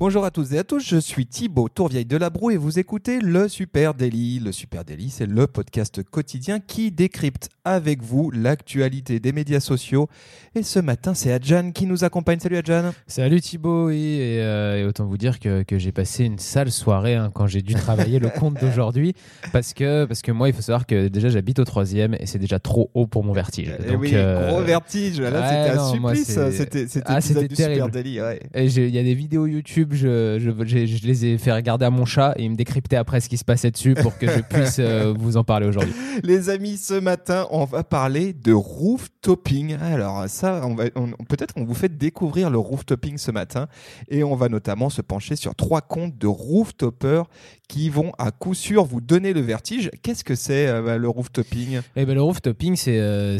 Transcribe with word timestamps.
Bonjour 0.00 0.24
à 0.24 0.30
tous 0.30 0.52
et 0.52 0.58
à 0.58 0.62
tous, 0.62 0.78
je 0.78 0.96
suis 0.96 1.26
Thibaut 1.26 1.68
Tourvieille 1.68 2.04
de 2.04 2.16
Labroue 2.16 2.52
et 2.52 2.56
vous 2.56 2.78
écoutez 2.78 3.18
le 3.18 3.48
Super 3.48 3.94
Daily. 3.94 4.38
Le 4.38 4.52
Super 4.52 4.84
Daily, 4.84 5.10
c'est 5.10 5.26
le 5.26 5.48
podcast 5.48 6.04
quotidien 6.04 6.60
qui 6.60 6.92
décrypte 6.92 7.48
avec 7.64 8.00
vous 8.00 8.30
l'actualité 8.30 9.18
des 9.18 9.32
médias 9.32 9.58
sociaux. 9.58 10.06
Et 10.54 10.62
ce 10.62 10.78
matin, 10.78 11.14
c'est 11.14 11.32
Adjan 11.32 11.72
qui 11.72 11.84
nous 11.86 12.04
accompagne. 12.04 12.38
Salut 12.38 12.58
Adjan. 12.58 12.92
Salut 13.08 13.40
Thibaut, 13.40 13.88
oui, 13.88 13.96
et, 14.20 14.40
euh, 14.40 14.78
et 14.78 14.84
autant 14.84 15.04
vous 15.04 15.18
dire 15.18 15.40
que, 15.40 15.64
que 15.64 15.78
j'ai 15.80 15.90
passé 15.90 16.24
une 16.26 16.38
sale 16.38 16.70
soirée 16.70 17.16
hein, 17.16 17.32
quand 17.34 17.48
j'ai 17.48 17.62
dû 17.62 17.74
travailler 17.74 18.20
le 18.20 18.28
compte 18.30 18.54
d'aujourd'hui 18.60 19.14
parce 19.52 19.74
que, 19.74 20.04
parce 20.04 20.22
que 20.22 20.30
moi, 20.30 20.48
il 20.48 20.54
faut 20.54 20.62
savoir 20.62 20.86
que 20.86 21.08
déjà 21.08 21.28
j'habite 21.28 21.58
au 21.58 21.64
troisième 21.64 22.14
et 22.20 22.26
c'est 22.26 22.38
déjà 22.38 22.60
trop 22.60 22.88
haut 22.94 23.08
pour 23.08 23.24
mon 23.24 23.32
vertige. 23.32 23.72
Eh 23.84 23.96
oui, 23.96 24.10
euh, 24.14 24.48
gros 24.52 24.62
vertige. 24.62 25.20
Là, 25.20 25.30
ouais, 25.32 25.48
c'était 25.48 25.76
un 25.76 25.92
supplice. 25.92 26.24
c'est- 26.28 26.86
C'était 26.86 27.02
Ah, 27.04 27.20
du 27.20 27.26
Super 27.26 27.48
terrible. 27.48 27.90
Daily. 27.90 28.20
ouais. 28.20 28.40
Il 28.54 28.94
y 28.94 28.98
a 28.98 29.02
des 29.02 29.14
vidéos 29.14 29.46
YouTube, 29.46 29.87
je, 29.94 30.38
je, 30.38 30.64
j'ai- 30.66 30.86
je 30.86 31.06
les 31.06 31.26
ai 31.26 31.38
fait 31.38 31.52
regarder 31.52 31.84
à 31.86 31.90
mon 31.90 32.04
chat 32.04 32.34
et 32.36 32.44
il 32.44 32.50
me 32.50 32.56
décryptait 32.56 32.96
après 32.96 33.20
ce 33.20 33.28
qui 33.28 33.36
se 33.38 33.44
passait 33.44 33.70
dessus 33.70 33.94
pour 33.94 34.16
que 34.18 34.26
je 34.26 34.40
puisse 34.40 34.76
euh, 34.78 35.12
vous 35.18 35.36
en 35.36 35.44
parler 35.44 35.66
aujourd'hui. 35.66 35.92
Les 36.22 36.48
amis, 36.50 36.76
ce 36.76 36.94
matin, 36.94 37.46
on 37.50 37.64
va 37.64 37.84
parler 37.84 38.32
de 38.32 38.52
rooftoping. 38.52 39.76
Alors 39.80 40.28
ça, 40.28 40.62
on 40.64 40.74
va, 40.74 40.84
on- 40.96 41.10
peut-être 41.24 41.54
qu'on 41.54 41.64
vous 41.64 41.74
fait 41.74 41.96
découvrir 41.96 42.50
le 42.50 42.58
rooftoping 42.58 43.18
ce 43.18 43.30
matin 43.30 43.66
et 44.08 44.24
on 44.24 44.34
va 44.34 44.48
notamment 44.48 44.90
se 44.90 45.02
pencher 45.02 45.36
sur 45.36 45.54
trois 45.54 45.80
comptes 45.80 46.16
de 46.18 46.26
rooftoppers 46.26 47.24
qui 47.68 47.90
vont 47.90 48.12
à 48.18 48.30
coup 48.30 48.54
sûr 48.54 48.84
vous 48.84 49.00
donner 49.02 49.34
le 49.34 49.40
vertige. 49.42 49.90
Qu'est-ce 50.02 50.24
que 50.24 50.34
c'est 50.34 50.66
euh, 50.66 50.82
bah, 50.82 50.96
le 50.96 51.08
rooftoping? 51.08 51.80
Eh 51.96 52.06
ben, 52.06 52.14
le 52.14 52.22
rooftoping, 52.22 52.76
c'est 52.76 52.98
euh, 52.98 53.38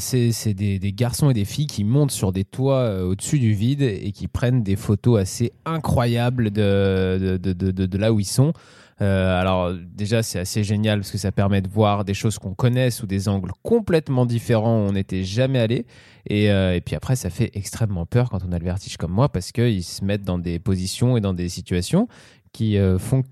des, 0.55 0.79
des 0.79 0.93
garçons 0.93 1.31
et 1.31 1.34
des 1.34 1.47
filles 1.47 1.67
qui 1.67 1.83
montent 1.83 2.11
sur 2.11 2.31
des 2.31 2.45
toits 2.45 2.81
euh, 2.81 3.05
au-dessus 3.05 3.39
du 3.39 3.53
vide 3.55 3.81
et 3.81 4.12
qui 4.12 4.29
prennent 4.29 4.62
des 4.62 4.77
photos 4.77 5.19
assez 5.21 5.53
incroyables 5.65 6.51
de, 6.51 7.39
de- 7.43 7.53
de- 7.53 7.87
de 7.87 7.99
là 7.99 8.12
où 8.12 8.21
ils 8.21 8.27
sont. 8.27 8.53
Euh, 9.01 9.41
alors 9.41 9.73
déjà, 9.95 10.23
c'est 10.25 10.41
assez 10.41 10.65
génial 10.65 10.99
parce 11.01 11.12
que 11.12 11.19
ça 11.19 11.31
permet 11.33 11.62
de 11.62 11.69
voir 11.69 12.05
des 12.05 12.15
choses 12.15 12.39
qu'on 12.39 12.53
connaît 12.53 12.91
sous 12.91 13.06
des 13.06 13.29
angles 13.29 13.53
complètement 13.62 14.27
différents 14.27 14.84
où 14.84 14.89
on 14.89 14.93
n'était 14.93 15.23
jamais 15.23 15.61
allé. 15.61 15.87
Et, 16.29 16.51
euh, 16.51 16.75
et 16.75 16.81
puis 16.81 16.97
après, 16.97 17.15
ça 17.17 17.31
fait 17.31 17.51
extrêmement 17.55 18.06
peur 18.06 18.29
quand 18.29 18.41
on 18.47 18.53
a 18.53 18.59
le 18.59 18.65
vertige 18.65 18.97
comme 18.97 19.12
moi 19.12 19.29
parce 19.31 19.53
qu'ils 19.53 19.84
se 19.84 20.05
mettent 20.05 20.25
dans 20.25 20.39
des 20.39 20.59
positions 20.59 21.17
et 21.17 21.21
dans 21.21 21.33
des 21.33 21.49
situations 21.49 22.09
qui 22.53 22.77
euh, 22.77 22.99
font 22.99 23.23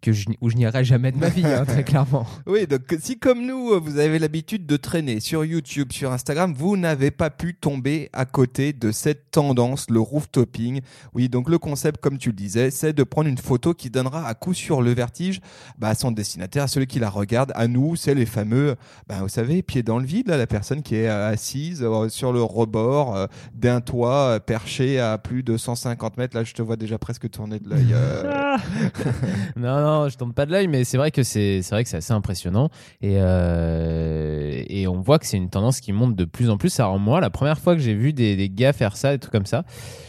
que 0.00 0.12
je, 0.12 0.26
où 0.40 0.48
je 0.50 0.56
n'irai 0.56 0.84
jamais 0.84 1.12
de 1.12 1.18
ma 1.18 1.28
vie, 1.28 1.44
hein, 1.46 1.64
très 1.64 1.84
clairement. 1.90 2.26
Oui, 2.46 2.66
donc 2.66 2.82
si 3.00 3.18
comme 3.18 3.44
nous, 3.46 3.72
euh, 3.72 3.78
vous 3.78 3.98
avez 3.98 4.18
l'habitude 4.18 4.66
de 4.66 4.76
traîner 4.76 5.20
sur 5.20 5.44
YouTube, 5.44 5.92
sur 5.92 6.12
Instagram, 6.12 6.54
vous 6.56 6.76
n'avez 6.76 7.10
pas 7.10 7.30
pu 7.30 7.54
tomber 7.54 8.08
à 8.12 8.24
côté 8.24 8.72
de 8.72 8.92
cette 8.92 9.30
tendance, 9.30 9.88
le 9.90 10.00
rooftoping. 10.00 10.80
Oui, 11.14 11.28
donc 11.28 11.48
le 11.48 11.58
concept, 11.58 12.00
comme 12.00 12.18
tu 12.18 12.30
le 12.30 12.36
disais, 12.36 12.70
c'est 12.70 12.92
de 12.92 13.02
prendre 13.02 13.28
une 13.28 13.38
photo 13.38 13.74
qui 13.74 13.90
donnera 13.90 14.26
à 14.26 14.34
coup 14.34 14.54
sûr 14.54 14.80
le 14.82 14.92
vertige 14.92 15.40
bah, 15.78 15.88
à 15.88 15.94
son 15.94 16.10
destinataire, 16.12 16.64
à 16.64 16.68
celui 16.68 16.86
qui 16.86 16.98
la 16.98 17.10
regarde. 17.10 17.52
À 17.54 17.68
nous, 17.68 17.96
c'est 17.96 18.14
les 18.14 18.26
fameux, 18.26 18.76
bah, 19.08 19.18
vous 19.20 19.28
savez, 19.28 19.62
pieds 19.62 19.82
dans 19.82 19.98
le 19.98 20.06
vide, 20.06 20.28
là, 20.28 20.36
la 20.36 20.46
personne 20.46 20.82
qui 20.82 20.94
est 20.96 21.08
euh, 21.08 21.30
assise 21.30 21.82
euh, 21.82 22.08
sur 22.08 22.32
le 22.32 22.42
rebord 22.42 23.16
euh, 23.16 23.26
d'un 23.54 23.80
toit 23.80 24.14
euh, 24.14 24.38
perché 24.38 24.98
à 25.00 25.18
plus 25.18 25.42
de 25.42 25.56
150 25.56 26.16
mètres. 26.16 26.36
Là, 26.36 26.44
je 26.44 26.54
te 26.54 26.62
vois 26.62 26.76
déjà 26.76 26.98
presque 26.98 27.28
tourner 27.30 27.58
de 27.58 27.68
l'œil. 27.68 27.88
euh. 27.92 28.56
non, 29.56 29.89
non, 29.90 30.08
je 30.08 30.16
tombe 30.16 30.32
pas 30.32 30.46
de 30.46 30.52
l'œil, 30.52 30.68
mais 30.68 30.84
c'est 30.84 30.96
vrai 30.96 31.10
que 31.10 31.22
c'est 31.22 31.60
vrai 31.70 31.82
que 31.84 31.90
c'est 31.90 31.98
assez 31.98 32.12
impressionnant 32.12 32.70
et 33.02 33.16
euh, 33.18 34.62
et 34.68 34.86
on 34.86 35.00
voit 35.00 35.18
que 35.18 35.26
c'est 35.26 35.36
une 35.36 35.50
tendance 35.50 35.80
qui 35.80 35.92
monte 35.92 36.16
de 36.16 36.24
plus 36.24 36.50
en 36.50 36.56
plus. 36.56 36.78
Alors 36.80 36.98
moi, 36.98 37.20
la 37.20 37.30
première 37.30 37.58
fois 37.58 37.74
que 37.74 37.80
j'ai 37.80 37.94
vu 37.94 38.12
des, 38.12 38.36
des 38.36 38.48
gars 38.50 38.72
faire 38.72 38.96
ça, 38.96 39.12
des 39.12 39.18
trucs 39.18 39.32
comme 39.32 39.46
ça, 39.46 39.64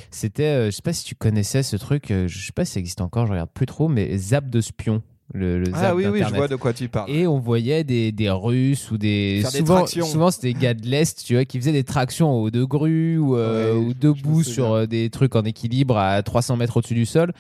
c'était, 0.10 0.44
euh, 0.44 0.66
je 0.68 0.72
sais 0.72 0.82
pas 0.82 0.94
si 0.94 1.04
tu 1.06 1.16
connaissais 1.16 1.64
ce 1.64 1.76
truc, 1.78 2.12
euh, 2.12 2.28
je 2.28 2.46
sais 2.46 2.52
pas 2.52 2.66
si 2.66 2.74
ça 2.74 2.80
existe 2.80 3.02
encore, 3.02 3.26
je 3.28 3.32
regarde 3.32 3.50
plus 3.54 3.66
trop, 3.66 3.88
mais 3.88 4.18
zap 4.18 4.50
de 4.50 4.62
spion. 4.62 5.02
Le, 5.34 5.60
le 5.60 5.72
Ah 5.74 5.80
zap 5.80 5.96
oui, 5.96 6.06
oui, 6.08 6.22
je 6.28 6.36
vois 6.36 6.50
de 6.50 6.58
quoi 6.58 6.74
tu 6.74 6.90
parles. 6.90 7.10
Et 7.10 7.26
on 7.26 7.40
voyait 7.40 7.86
des, 7.86 8.12
des 8.12 8.30
Russes 8.30 8.92
ou 8.92 8.98
des. 8.98 9.40
Faire 9.42 9.52
des 9.52 9.58
souvent, 9.60 9.76
tractions. 9.78 10.06
souvent 10.06 10.30
c'était 10.30 10.52
des 10.52 10.60
gars 10.60 10.74
de 10.74 10.86
l'Est, 10.86 11.24
tu 11.26 11.36
vois, 11.36 11.46
qui 11.46 11.58
faisaient 11.58 11.72
des 11.72 11.86
tractions 11.86 12.30
au 12.34 12.42
haut 12.48 12.52
de 12.52 12.66
grue 12.66 13.18
ou, 13.18 13.38
euh, 13.38 13.74
Ouais, 13.74 13.80
ou 13.80 13.90
je 13.92 13.98
debout 13.98 14.44
sur 14.44 14.86
des 14.90 15.10
trucs 15.10 15.34
en 15.38 15.44
équilibre 15.44 15.98
à 15.98 16.22
300 16.22 16.58
mètres 16.58 16.76
au-dessus 16.76 16.96
du 16.96 17.06
sol. 17.06 17.32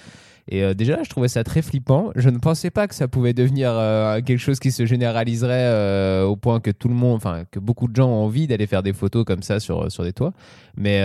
Et 0.53 0.63
euh, 0.63 0.73
déjà, 0.73 1.01
je 1.01 1.09
trouvais 1.09 1.29
ça 1.29 1.45
très 1.45 1.62
flippant. 1.62 2.12
Je 2.17 2.29
ne 2.29 2.38
pensais 2.38 2.72
pas 2.72 2.85
que 2.89 2.94
ça 2.94 3.07
pouvait 3.07 3.31
devenir 3.31 3.72
euh, 3.72 4.19
quelque 4.22 4.39
chose 4.39 4.59
qui 4.59 4.73
se 4.73 4.85
généraliserait 4.85 5.53
euh, 5.53 6.25
au 6.25 6.35
point 6.35 6.59
que 6.59 6.72
tout 6.72 6.89
le 6.89 6.94
monde, 6.94 7.16
enfin, 7.16 7.45
que 7.50 7.57
beaucoup 7.57 7.88
de 7.88 7.95
gens 7.95 8.09
ont 8.09 8.25
envie 8.25 8.47
d'aller 8.47 8.67
faire 8.67 8.84
des 8.84 8.91
photos 8.91 9.23
comme 9.23 9.44
ça 9.44 9.62
sur, 9.62 9.89
sur 9.89 10.03
des 10.03 10.12
toits. 10.12 10.34
Mais, 10.75 11.01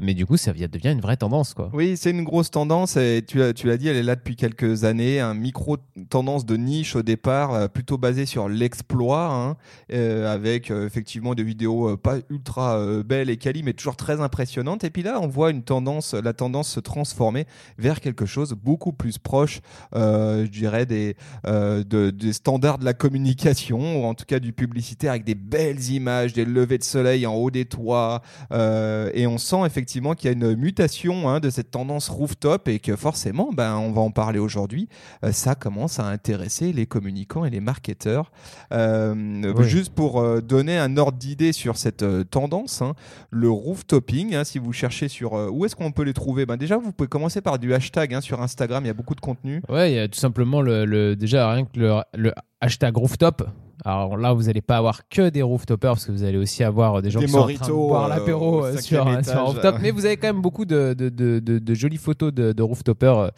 mais 0.00 0.14
du 0.14 0.24
coup, 0.24 0.36
ça 0.36 0.52
devient 0.52 0.92
une 0.92 1.00
vraie 1.00 1.16
tendance, 1.16 1.52
quoi. 1.52 1.70
Oui, 1.74 1.96
c'est 1.96 2.10
une 2.10 2.24
grosse 2.24 2.50
tendance 2.50 2.96
et 2.96 3.22
tu 3.26 3.40
tu 3.54 3.66
l'as 3.66 3.76
dit, 3.76 3.88
elle 3.88 3.96
est 3.96 4.02
là 4.02 4.16
depuis 4.16 4.34
quelques 4.34 4.84
années. 4.84 5.20
Un 5.20 5.34
micro 5.34 5.76
tendance 6.08 6.46
de 6.46 6.56
niche 6.56 6.96
au 6.96 7.02
départ, 7.02 7.68
plutôt 7.68 7.98
basée 7.98 8.24
sur 8.24 8.48
l'exploit, 8.48 9.30
hein, 9.30 9.56
avec 9.92 10.70
effectivement 10.70 11.34
des 11.34 11.42
vidéos 11.42 11.98
pas 11.98 12.16
ultra 12.30 13.02
belles 13.02 13.28
et 13.28 13.36
quali, 13.36 13.62
mais 13.62 13.74
toujours 13.74 13.96
très 13.96 14.22
impressionnantes. 14.22 14.84
Et 14.84 14.90
puis 14.90 15.02
là, 15.02 15.20
on 15.20 15.28
voit 15.28 15.50
une 15.50 15.62
tendance, 15.62 16.14
la 16.14 16.32
tendance 16.32 16.70
se 16.70 16.80
transformer 16.80 17.46
vers 17.78 18.00
quelque 18.00 18.24
chose 18.24 18.54
beaucoup 18.54 18.89
plus 18.92 19.18
proche, 19.18 19.60
euh, 19.94 20.44
je 20.44 20.50
dirais 20.50 20.86
des 20.86 21.16
euh, 21.46 21.82
de- 21.84 22.10
des 22.10 22.32
standards 22.32 22.78
de 22.78 22.84
la 22.84 22.94
communication 22.94 24.02
ou 24.02 24.04
en 24.06 24.14
tout 24.14 24.24
cas 24.26 24.38
du 24.40 24.52
publicitaire 24.52 25.10
avec 25.12 25.24
des 25.24 25.34
belles 25.34 25.90
images, 25.90 26.32
des 26.32 26.44
levées 26.44 26.78
de 26.78 26.84
soleil 26.84 27.26
en 27.26 27.34
haut 27.34 27.50
des 27.50 27.64
toits. 27.64 28.22
euh, 28.52 29.10
et 29.14 29.26
on 29.26 29.38
sent 29.38 29.64
effectivement 29.66 30.14
qu'il 30.14 30.26
y 30.26 30.30
a 30.30 30.32
une 30.32 30.54
mutation 30.56 31.28
hein, 31.28 31.40
de 31.40 31.50
cette 31.50 31.70
tendance 31.70 32.08
rooftop 32.08 32.68
et 32.68 32.78
que 32.78 32.96
forcément, 32.96 33.50
ben, 33.52 33.76
on 33.76 33.92
va 33.92 34.00
en 34.00 34.10
parler 34.10 34.38
aujourd'hui, 34.38 34.88
ça 35.32 35.54
commence 35.54 35.98
à 35.98 36.06
intéresser 36.06 36.72
les 36.72 36.86
communicants 36.86 37.44
et 37.44 37.50
les 37.50 37.60
marketeurs. 37.60 38.30
Euh, 38.72 39.14
Oui. 39.54 39.64
Juste 39.68 39.92
pour 39.94 40.22
donner 40.42 40.78
un 40.78 40.96
ordre 40.96 41.18
d'idée 41.18 41.52
sur 41.52 41.76
cette 41.76 42.04
tendance, 42.30 42.82
hein, 42.82 42.94
le 43.30 43.50
rooftoping, 43.50 44.34
hein, 44.34 44.44
si 44.44 44.58
vous 44.58 44.72
cherchez 44.72 45.08
sur 45.08 45.34
euh, 45.34 45.48
où 45.50 45.64
est-ce 45.64 45.76
qu'on 45.76 45.92
peut 45.92 46.02
les 46.02 46.12
trouver, 46.12 46.46
ben, 46.46 46.56
déjà 46.56 46.76
vous 46.76 46.92
pouvez 46.92 47.08
commencer 47.08 47.40
par 47.40 47.58
du 47.58 47.72
hashtag 47.74 48.14
hein, 48.14 48.20
sur 48.20 48.40
Instagram, 48.42 48.69
il 48.80 48.86
y 48.86 48.90
a 48.90 48.94
beaucoup 48.94 49.14
de 49.14 49.20
contenu. 49.20 49.62
Ouais, 49.68 49.92
il 49.92 49.96
y 49.96 49.98
a 49.98 50.06
tout 50.08 50.18
simplement 50.18 50.60
le, 50.62 50.84
le- 50.84 51.16
déjà 51.16 51.52
rien 51.52 51.64
que 51.64 51.78
le, 51.78 51.92
le 52.14 52.32
hashtag 52.60 52.96
rooftop. 52.96 53.42
Alors 53.84 54.18
là, 54.18 54.34
vous 54.34 54.42
n'allez 54.42 54.60
pas 54.60 54.76
avoir 54.76 55.08
que 55.08 55.30
des 55.30 55.40
rooftoppers 55.40 55.92
parce 55.92 56.04
que 56.04 56.12
vous 56.12 56.22
allez 56.22 56.36
aussi 56.36 56.62
avoir 56.62 57.00
des 57.00 57.10
gens 57.10 57.18
Des 57.20 57.24
qui 57.26 57.32
sont 57.32 57.38
en 57.38 57.46
train 57.54 57.66
de 57.66 57.72
boire 57.72 58.04
euh, 58.04 58.08
l'apéro 58.10 58.64
euh, 58.66 58.76
cinquième 58.76 59.22
sur, 59.22 59.32
sur 59.32 59.40
un 59.40 59.44
rooftop. 59.44 59.74
euh. 59.74 59.78
Mais 59.80 59.90
vous 59.90 60.04
avez 60.04 60.18
quand 60.18 60.26
même 60.28 60.42
beaucoup 60.42 60.66
de, 60.66 60.92
de, 60.92 61.08
de, 61.08 61.38
de- 61.38 61.58
de 61.58 61.74
jolies 61.74 61.96
photos 61.96 62.32
de, 62.32 62.52
de 62.52 62.62
rooftoppers. 62.62 63.30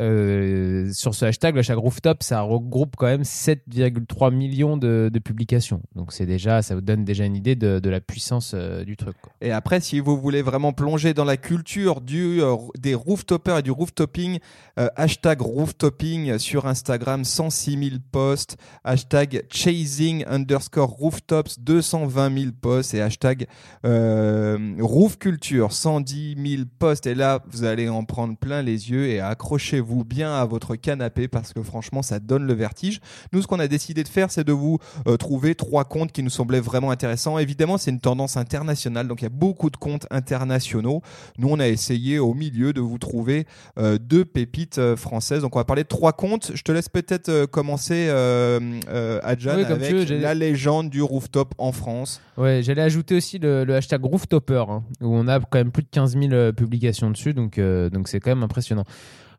Euh, 0.00 0.92
sur 0.92 1.14
ce 1.14 1.24
hashtag, 1.24 1.54
le 1.54 1.60
hashtag 1.60 1.78
rooftop, 1.78 2.22
ça 2.22 2.40
regroupe 2.42 2.96
quand 2.96 3.06
même 3.06 3.22
7,3 3.22 4.34
millions 4.34 4.76
de, 4.76 5.10
publications. 5.24 5.80
Donc 5.94 6.12
c'est 6.12 6.26
déjà, 6.26 6.62
ça 6.62 6.74
vous 6.74 6.80
donne 6.80 7.04
déjà 7.04 7.24
une 7.24 7.36
idée 7.36 7.56
de, 7.56 7.88
la 7.88 8.00
puissance 8.00 8.52
euh, 8.54 8.84
du 8.84 8.96
truc. 8.96 9.16
Et 9.40 9.52
après, 9.52 9.80
si 9.80 10.00
vous 10.00 10.18
voulez 10.18 10.42
vraiment 10.42 10.72
plonger 10.72 11.14
dans 11.14 11.24
la 11.24 11.36
culture 11.36 12.00
euh, 12.12 12.56
des 12.78 12.94
rooftoppers 12.94 13.58
et 13.58 13.62
du 13.62 13.70
rooftopping, 13.70 14.38
hashtag 14.76 15.40
rooftopping 15.40 16.38
sur 16.38 16.66
Instagram, 16.66 17.24
106 17.24 17.70
000 17.90 18.00
posts, 18.12 18.56
hashtag 18.84 19.44
chasing 19.50 20.24
underscore 20.26 20.88
rooftops, 20.88 21.58
220 21.60 22.38
000 22.38 22.52
posts 22.60 22.94
et 22.94 23.00
hashtag 23.00 23.46
euh, 23.84 24.74
roof 24.80 25.18
culture, 25.18 25.72
110 25.72 26.36
000 26.36 26.62
posts. 26.78 27.06
Et 27.06 27.14
là, 27.14 27.42
vous 27.50 27.64
allez 27.64 27.88
en 27.88 28.04
prendre 28.04 28.36
plein 28.36 28.62
les 28.62 28.90
yeux 28.90 29.06
et 29.06 29.20
accrochez-vous 29.20 29.85
bien 30.04 30.34
à 30.34 30.44
votre 30.44 30.76
canapé 30.76 31.28
parce 31.28 31.52
que 31.52 31.62
franchement, 31.62 32.02
ça 32.02 32.18
donne 32.18 32.44
le 32.44 32.54
vertige. 32.54 33.00
Nous, 33.32 33.42
ce 33.42 33.46
qu'on 33.46 33.58
a 33.58 33.68
décidé 33.68 34.02
de 34.02 34.08
faire, 34.08 34.30
c'est 34.30 34.44
de 34.44 34.52
vous 34.52 34.78
euh, 35.06 35.16
trouver 35.16 35.54
trois 35.54 35.84
comptes 35.84 36.12
qui 36.12 36.22
nous 36.22 36.30
semblaient 36.30 36.60
vraiment 36.60 36.90
intéressants. 36.90 37.38
Évidemment, 37.38 37.78
c'est 37.78 37.90
une 37.90 38.00
tendance 38.00 38.36
internationale, 38.36 39.08
donc 39.08 39.22
il 39.22 39.24
y 39.24 39.26
a 39.26 39.30
beaucoup 39.30 39.70
de 39.70 39.76
comptes 39.76 40.06
internationaux. 40.10 41.02
Nous, 41.38 41.48
on 41.48 41.58
a 41.60 41.68
essayé 41.68 42.18
au 42.18 42.34
milieu 42.34 42.72
de 42.72 42.80
vous 42.80 42.98
trouver 42.98 43.46
euh, 43.78 43.98
deux 43.98 44.24
pépites 44.24 44.78
euh, 44.78 44.96
françaises. 44.96 45.42
Donc, 45.42 45.56
on 45.56 45.58
va 45.58 45.64
parler 45.64 45.82
de 45.82 45.88
trois 45.88 46.12
comptes. 46.12 46.52
Je 46.54 46.62
te 46.62 46.72
laisse 46.72 46.88
peut-être 46.88 47.46
commencer, 47.46 48.08
Adjan, 48.08 49.56
Oui, 49.56 49.64
avec 49.64 49.92
veux, 49.92 50.18
la 50.18 50.34
légende 50.34 50.90
du 50.90 51.02
rooftop 51.02 51.54
en 51.58 51.72
France. 51.72 52.20
Ouais, 52.36 52.60
j'allais 52.62 52.82
ajouter 52.82 53.16
aussi 53.16 53.38
le, 53.38 53.64
le 53.64 53.74
hashtag 53.74 54.04
rooftopper, 54.04 54.64
hein, 54.68 54.82
où 55.00 55.14
on 55.14 55.28
a 55.28 55.40
quand 55.40 55.58
même 55.58 55.70
plus 55.70 55.82
de 55.82 55.88
15 55.90 56.18
000 56.18 56.32
euh, 56.32 56.52
publications 56.52 57.10
dessus, 57.10 57.34
donc 57.34 57.58
donc 57.58 58.08
c'est 58.08 58.20
quand 58.20 58.30
même 58.30 58.42
impressionnant. 58.42 58.84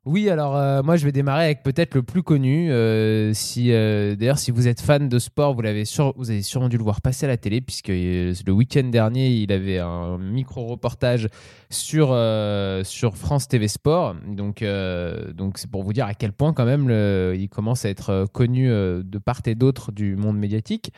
Oui, 0.07 0.29
alors 0.29 0.55
euh, 0.55 0.81
moi 0.83 0.95
je 0.95 1.03
vais 1.03 1.11
démarrer 1.11 1.43
avec 1.43 1.63
peut-être 1.63 1.93
le 1.93 2.01
plus 2.01 2.23
connu. 2.23 2.69
euh, 2.71 3.33
euh, 3.57 4.15
d'ailleurs 4.15 4.39
si 4.39 4.51
vous 4.51 4.69
êtes 4.69 4.79
fan 4.79 5.09
de 5.09 5.19
sport, 5.19 5.53
vous 5.53 5.61
l'avez 5.61 5.83
vous 6.15 6.31
avez 6.31 6.41
sûrement 6.43 6.69
dû 6.69 6.77
le 6.77 6.83
voir 6.83 7.01
passer 7.01 7.25
à 7.25 7.27
la 7.27 7.35
télé 7.35 7.59
puisque 7.59 7.89
le 7.89 8.51
week-end 8.51 8.85
dernier 8.85 9.27
il 9.27 9.51
avait 9.51 9.79
un 9.79 10.17
micro 10.17 10.65
reportage 10.65 11.27
sur 11.69 12.07
France 13.17 13.49
TV 13.49 13.67
Sport. 13.67 14.15
Donc 14.25 14.59
c'est 14.61 15.69
pour 15.69 15.83
vous 15.83 15.91
dire 15.91 16.05
à 16.05 16.13
quel 16.13 16.31
point 16.31 16.53
quand 16.53 16.65
même 16.65 16.89
il 17.35 17.49
commence 17.49 17.83
à 17.83 17.89
être 17.89 18.27
connu 18.31 18.69
de 18.69 19.17
part 19.17 19.41
et 19.45 19.55
d'autre 19.55 19.91
du 19.91 20.15
monde 20.15 20.37
médiatique. 20.37 20.93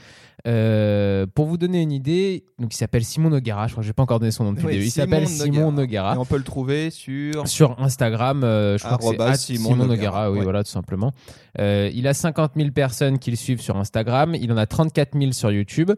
Euh, 0.47 1.25
pour 1.33 1.45
vous 1.47 1.57
donner 1.57 1.81
une 1.81 1.91
idée, 1.91 2.45
donc 2.59 2.73
il 2.73 2.77
s'appelle 2.77 3.03
Simon 3.03 3.29
Noguera. 3.29 3.67
Je 3.67 3.73
crois 3.73 3.81
que 3.81 3.87
j'ai 3.87 3.93
pas 3.93 4.03
encore 4.03 4.19
donné 4.19 4.31
son 4.31 4.45
nom 4.45 4.53
depuis 4.53 4.67
Oui, 4.67 4.73
le 4.73 4.77
début. 4.77 4.87
Il 4.87 4.91
s'appelle 4.91 5.27
Simon 5.27 5.77
Et 5.77 5.99
on 6.17 6.25
peut 6.25 6.37
le 6.37 6.43
trouver 6.43 6.89
sur. 6.89 7.47
sur 7.47 7.79
Instagram, 7.79 8.43
euh, 8.43 8.77
je 8.77 8.83
crois 8.85 8.97
que 8.97 9.35
c'est 9.35 9.55
Simon 9.55 9.71
Simon, 9.71 9.85
Noguera, 9.87 10.31
oui, 10.31 10.37
ouais. 10.37 10.43
voilà, 10.43 10.63
tout 10.63 10.71
simplement. 10.71 11.13
Euh, 11.59 11.89
il 11.93 12.07
a 12.07 12.13
50 12.13 12.53
000 12.55 12.71
personnes 12.71 13.19
qui 13.19 13.31
le 13.31 13.35
suivent 13.35 13.61
sur 13.61 13.75
Instagram, 13.75 14.35
il 14.35 14.51
en 14.51 14.57
a 14.57 14.65
34 14.65 15.17
000 15.19 15.31
sur 15.33 15.51
YouTube. 15.51 15.91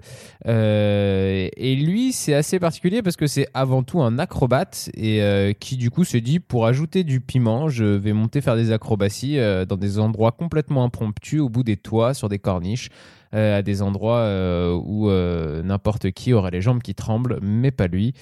Euh, 0.47 1.47
et 1.55 1.75
lui, 1.75 2.11
c'est 2.11 2.33
assez 2.33 2.59
particulier 2.59 3.01
parce 3.03 3.17
que 3.17 3.27
c'est 3.27 3.47
avant 3.53 3.83
tout 3.83 4.01
un 4.01 4.17
acrobate 4.17 4.89
et 4.95 5.21
qui 5.59 5.77
du 5.77 5.91
coup 5.91 6.03
se 6.03 6.17
dit 6.17 6.39
pour 6.39 6.65
ajouter 6.65 7.03
du 7.03 7.21
piment, 7.21 7.69
je 7.69 7.85
vais 7.85 8.13
monter 8.13 8.41
faire 8.41 8.55
des 8.55 8.71
acrobaties 8.71 9.38
dans 9.67 9.77
des 9.77 9.99
endroits 9.99 10.31
complètement 10.31 10.83
impromptus, 10.83 11.41
au 11.41 11.49
bout 11.49 11.63
des 11.63 11.77
toits, 11.77 12.13
sur 12.13 12.29
des 12.29 12.39
corniches. 12.39 12.89
Euh, 13.33 13.57
à 13.57 13.62
des 13.62 13.81
endroits 13.81 14.19
euh, 14.19 14.74
où 14.74 15.10
euh, 15.10 15.63
n'importe 15.63 16.12
qui 16.12 16.33
aurait 16.33 16.51
les 16.51 16.62
jambes 16.62 16.81
qui 16.81 16.95
tremblent, 16.95 17.39
mais 17.42 17.72
pas 17.72 17.88
lui. 17.88 18.13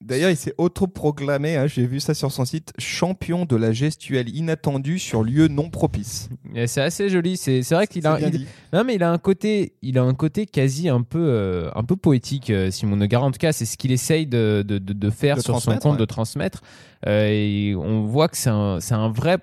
D'ailleurs, 0.00 0.30
il 0.30 0.36
s'est 0.36 0.54
autoproclamé, 0.58 1.56
hein, 1.56 1.66
j'ai 1.66 1.84
vu 1.84 1.98
ça 1.98 2.14
sur 2.14 2.30
son 2.30 2.44
site, 2.44 2.72
champion 2.78 3.46
de 3.46 3.56
la 3.56 3.72
gestuelle 3.72 4.28
inattendue 4.28 5.00
sur 5.00 5.24
lieu 5.24 5.48
non 5.48 5.70
propice. 5.70 6.28
C'est 6.66 6.80
assez 6.80 7.08
joli. 7.08 7.36
C'est 7.36 7.68
vrai 7.70 7.88
qu'il 7.88 8.06
a, 8.06 8.20
il-. 8.20 8.46
Non, 8.72 8.84
mais 8.84 8.94
il 8.94 9.02
a 9.02 9.10
un 9.10 9.18
côté, 9.18 9.74
il 9.82 9.98
a 9.98 10.04
un 10.04 10.14
côté 10.14 10.46
quasi 10.46 10.88
un 10.88 11.02
peu, 11.02 11.18
euh, 11.18 11.70
un 11.74 11.82
peu 11.82 11.96
poétique, 11.96 12.52
Simon 12.70 12.94
Noguera. 12.94 13.24
En 13.24 13.32
tout 13.32 13.38
cas, 13.38 13.50
c'est 13.52 13.64
ce 13.64 13.76
qu'il 13.76 13.90
essaye 13.90 14.28
de, 14.28 14.64
de, 14.66 14.78
de, 14.78 14.92
de 14.92 15.10
faire 15.10 15.36
De 15.36 15.42
sur 15.42 15.60
son 15.60 15.76
compte, 15.78 15.94
ouais. 15.94 15.98
de 15.98 16.04
transmettre. 16.04 16.62
Euh, 17.06 17.28
et 17.28 17.74
on 17.74 18.02
voit 18.02 18.28
que 18.28 18.36
c'est 18.36 18.50
un, 18.50 19.08
vrai. 19.10 19.38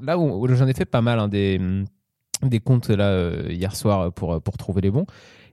Là 0.00 0.18
où, 0.18 0.42
où 0.42 0.54
j'en 0.54 0.66
ai 0.66 0.74
fait 0.74 0.86
pas 0.86 1.02
mal 1.02 1.18
hein, 1.18 1.28
des, 1.28 1.60
des 2.42 2.60
comptes 2.60 2.88
là 2.88 3.08
euh, 3.08 3.46
hier 3.50 3.74
soir 3.74 4.12
pour, 4.12 4.40
pour 4.40 4.56
trouver 4.56 4.80
les 4.80 4.90
bons. 4.90 5.06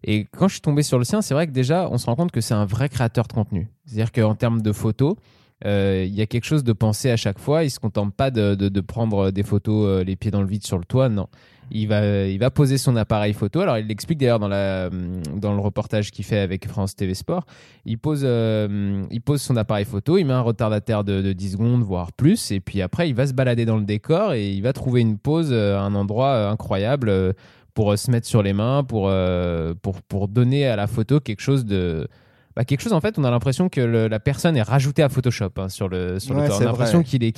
Et 0.04 0.28
quand 0.38 0.48
je 0.48 0.54
suis 0.54 0.62
tombé 0.62 0.84
sur 0.84 1.00
le 1.00 1.04
sien, 1.04 1.22
c'est 1.22 1.34
vrai 1.34 1.48
que 1.48 1.52
déjà, 1.52 1.90
on 1.90 1.98
se 1.98 2.06
rend 2.06 2.16
compte 2.16 2.32
que 2.32 2.42
c'est 2.42 2.54
un 2.54 2.66
vrai 2.66 2.90
créateur 2.90 3.28
de 3.28 3.34
contenu. 3.34 3.68
C'est-à-dire 3.86 4.12
qu'en 4.12 4.36
termes 4.36 4.62
de 4.62 4.72
photos, 4.72 5.16
euh, 5.16 5.20
il 5.66 6.14
y 6.14 6.22
a 6.22 6.26
quelque 6.26 6.46
chose 6.46 6.64
de 6.64 6.74
pensé 6.74 7.10
à 7.12 7.18
chaque 7.18 7.40
fois. 7.40 7.64
Il 7.64 7.72
se 7.72 7.80
contente 7.80 8.14
pas 8.14 8.32
de, 8.32 8.82
prendre 8.82 9.32
des 9.32 9.44
photos 9.44 9.88
euh, 9.88 10.04
les 10.04 10.16
pieds 10.16 10.32
dans 10.32 10.42
le 10.42 10.48
vide 10.48 10.66
sur 10.66 10.78
le 10.78 10.86
toit. 10.86 11.10
Non, 11.10 11.28
il 11.72 11.88
va, 11.88 12.28
il 12.28 12.38
va 12.38 12.52
poser 12.52 12.78
son 12.78 12.96
appareil 12.96 13.34
photo. 13.34 13.62
Alors, 13.62 13.78
il 13.78 13.88
l'explique 13.88 14.20
d'ailleurs 14.20 14.40
dans, 14.40 14.50
dans 14.50 15.54
le 15.54 15.60
reportage 15.60 16.12
qu'il 16.12 16.26
fait 16.26 16.40
avec 16.40 16.68
France 16.68 16.96
TV 16.96 17.14
Sport. 17.14 17.46
Il 17.86 17.98
pose, 17.98 18.22
euh, 18.24 19.04
il 19.10 19.22
pose 19.22 19.42
son 19.42 19.58
appareil 19.58 19.86
photo, 19.86 20.18
il 20.18 20.26
met 20.26 20.34
un 20.34 20.42
retardateur 20.42 21.04
de, 21.04 21.22
de 21.22 21.34
10 21.34 21.54
secondes, 21.54 21.82
voire 21.84 22.14
plus. 22.14 22.52
Et 22.52 22.60
puis 22.60 22.82
après, 22.82 23.10
il 23.10 23.16
va 23.16 23.26
se 23.26 23.34
balader 23.34 23.66
dans 23.66 23.78
le 23.78 23.86
décor 23.86 24.34
et 24.34 24.52
il 24.52 24.62
va 24.62 24.74
trouver 24.74 25.02
une 25.02 25.18
pose 25.18 25.52
un 25.52 25.96
endroit 25.96 26.30
euh, 26.30 26.52
incroyable 26.52 27.10
euh, 27.10 27.34
pour 27.76 27.92
euh, 27.92 27.98
se 27.98 28.10
mettre 28.10 28.26
sur 28.26 28.42
les 28.42 28.54
mains, 28.54 28.84
pour, 28.84 29.08
euh, 29.10 29.76
pour, 29.80 30.02
pour 30.02 30.28
donner 30.28 30.66
à 30.66 30.76
la 30.76 30.88
photo 30.88 31.20
quelque 31.20 31.42
chose 31.42 31.66
de. 31.66 32.08
Bah, 32.56 32.64
quelque 32.66 32.82
chose, 32.82 32.94
en 32.94 33.02
fait, 33.02 33.18
on 33.20 33.24
a 33.24 33.32
l'impression 33.32 33.68
que 33.70 33.82
le- 33.82 34.08
la 34.08 34.20
personne 34.20 34.56
est 34.56 34.62
rajoutée 34.62 35.04
à 35.04 35.10
Photoshop 35.10 35.50
hein, 35.58 35.70
sur 35.70 35.90
le, 35.90 36.20
sur 36.20 36.34
le 36.34 36.42
Ouais, 36.42 36.48
toit. 36.48 36.58
On 36.58 36.62
a 36.62 36.66
l'impression 36.66 37.04
qu'il 37.04 37.24
est. 37.24 37.34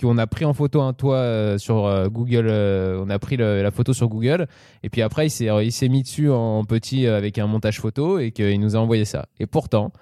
qu'on 0.00 0.18
a 0.18 0.26
pris 0.26 0.44
en 0.44 0.52
photo 0.52 0.82
un 0.82 0.92
toit 0.92 1.16
euh, 1.18 1.56
sur 1.56 1.86
euh, 1.86 2.08
Google, 2.08 2.46
euh, 2.48 3.00
on 3.04 3.08
a 3.10 3.18
pris 3.20 3.36
le- 3.36 3.62
la 3.62 3.70
photo 3.70 3.92
sur 3.94 4.08
Google, 4.08 4.48
et 4.82 4.90
puis 4.90 5.02
après 5.02 5.28
il 5.28 5.30
s'est, 5.30 5.46
il 5.64 5.70
s'est 5.72 5.88
mis 5.88 6.02
dessus 6.02 6.30
en 6.30 6.64
petit 6.64 7.06
avec 7.06 7.38
un 7.38 7.46
montage 7.46 7.78
photo 7.80 8.18
et 8.18 8.32
qu'il 8.32 8.58
nous 8.60 8.74
a 8.74 8.80
envoyé 8.80 9.04
ça. 9.04 9.26
Et 9.38 9.46
pourtant, 9.46 9.92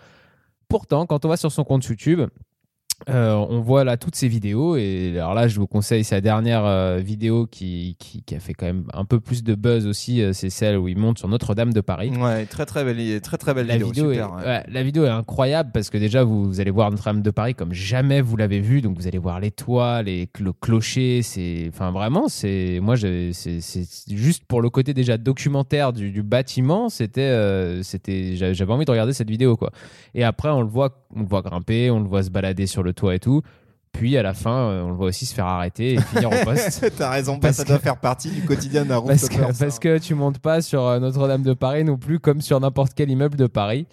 pourtant, 0.68 1.04
quand 1.06 1.24
on 1.24 1.28
va 1.28 1.36
sur 1.36 1.52
son 1.52 1.62
compte 1.64 1.84
YouTube, 1.84 2.22
euh, 3.08 3.34
on 3.34 3.60
voit 3.60 3.82
là 3.82 3.96
toutes 3.96 4.14
ces 4.14 4.28
vidéos 4.28 4.76
et 4.76 5.12
alors 5.16 5.34
là 5.34 5.48
je 5.48 5.58
vous 5.58 5.66
conseille 5.66 6.04
sa 6.04 6.20
dernière 6.20 6.64
euh, 6.64 6.98
vidéo 6.98 7.46
qui, 7.46 7.96
qui, 7.98 8.22
qui 8.22 8.34
a 8.34 8.38
fait 8.38 8.54
quand 8.54 8.66
même 8.66 8.84
un 8.92 9.04
peu 9.04 9.18
plus 9.18 9.42
de 9.42 9.54
buzz 9.54 9.86
aussi 9.86 10.22
euh, 10.22 10.32
c'est 10.32 10.50
celle 10.50 10.76
où 10.76 10.86
il 10.86 10.96
monte 10.96 11.18
sur 11.18 11.26
Notre-Dame 11.28 11.72
de 11.72 11.80
Paris 11.80 12.12
Ouais, 12.16 12.46
très 12.46 12.64
très 12.64 12.84
belle, 12.84 13.20
très 13.20 13.38
très 13.38 13.54
belle 13.54 13.66
la 13.66 13.78
vidéo, 13.78 13.88
vidéo, 13.88 14.12
super. 14.12 14.28
est, 14.28 14.32
ouais. 14.32 14.44
ouais, 14.44 14.64
la 14.68 14.82
vidéo 14.82 15.04
est 15.04 15.08
incroyable 15.08 15.70
parce 15.74 15.90
que 15.90 15.98
déjà 15.98 16.22
vous, 16.22 16.44
vous 16.44 16.60
allez 16.60 16.70
voir 16.70 16.90
Notre-Dame 16.90 17.22
de 17.22 17.30
Paris 17.30 17.54
comme 17.54 17.72
jamais 17.72 18.20
vous 18.20 18.36
l'avez 18.36 18.60
vu 18.60 18.82
donc 18.82 18.96
vous 18.96 19.08
allez 19.08 19.18
voir 19.18 19.40
les 19.40 19.50
toits 19.50 20.02
les 20.02 20.28
le 20.38 20.52
clocher 20.52 21.22
c'est 21.22 21.66
enfin 21.68 21.90
vraiment 21.90 22.28
c'est 22.28 22.78
moi 22.80 22.96
c'est 22.96 23.32
juste 24.10 24.44
pour 24.44 24.62
le 24.62 24.70
côté 24.70 24.94
déjà 24.94 25.18
documentaire 25.18 25.92
du, 25.92 26.10
du 26.10 26.22
bâtiment 26.22 26.88
c'était 26.88 27.80
c'était 27.82 28.36
j'avais 28.36 28.54
j'avais 28.54 28.72
envie 28.72 28.84
de 28.84 28.90
regarder 28.90 29.12
cette 29.12 29.30
vidéo 29.30 29.56
quoi 29.56 29.70
et 30.14 30.24
après 30.24 30.48
on 30.48 30.62
le 30.62 30.68
voit 30.68 31.04
on 31.14 31.20
le 31.20 31.26
voit 31.26 31.42
grimper 31.42 31.90
on 31.90 32.00
le 32.00 32.08
voit 32.08 32.22
se 32.22 32.30
balader 32.30 32.66
sur 32.66 32.82
le 32.82 32.91
toit 32.92 33.14
et 33.14 33.18
tout 33.20 33.42
puis 33.92 34.16
à 34.16 34.22
la 34.22 34.32
fin 34.32 34.70
euh, 34.70 34.82
on 34.84 34.88
le 34.88 34.94
voit 34.94 35.08
aussi 35.08 35.26
se 35.26 35.34
faire 35.34 35.44
arrêter 35.44 35.92
et 35.94 36.00
finir 36.00 36.30
au 36.30 36.44
poste 36.46 36.82
T'as 36.96 37.10
raison, 37.10 37.34
bah, 37.34 37.40
Parce 37.42 37.56
ça 37.58 37.64
que- 37.64 37.68
doit 37.68 37.78
faire 37.78 37.98
partie 37.98 38.30
du 38.30 38.40
quotidien 38.40 38.86
d'un 38.86 39.02
parce 39.02 39.28
que, 39.28 39.58
parce 39.58 39.78
que 39.78 39.98
tu 39.98 40.14
montes 40.14 40.38
pas 40.38 40.62
sur 40.62 40.86
euh, 40.86 40.98
Notre-Dame 40.98 41.42
de 41.42 41.52
Paris 41.52 41.84
non 41.84 41.98
plus 41.98 42.18
comme 42.18 42.40
sur 42.40 42.58
n'importe 42.58 42.92
quel 42.96 43.10
immeuble 43.10 43.36
de 43.36 43.46
Paris. 43.46 43.86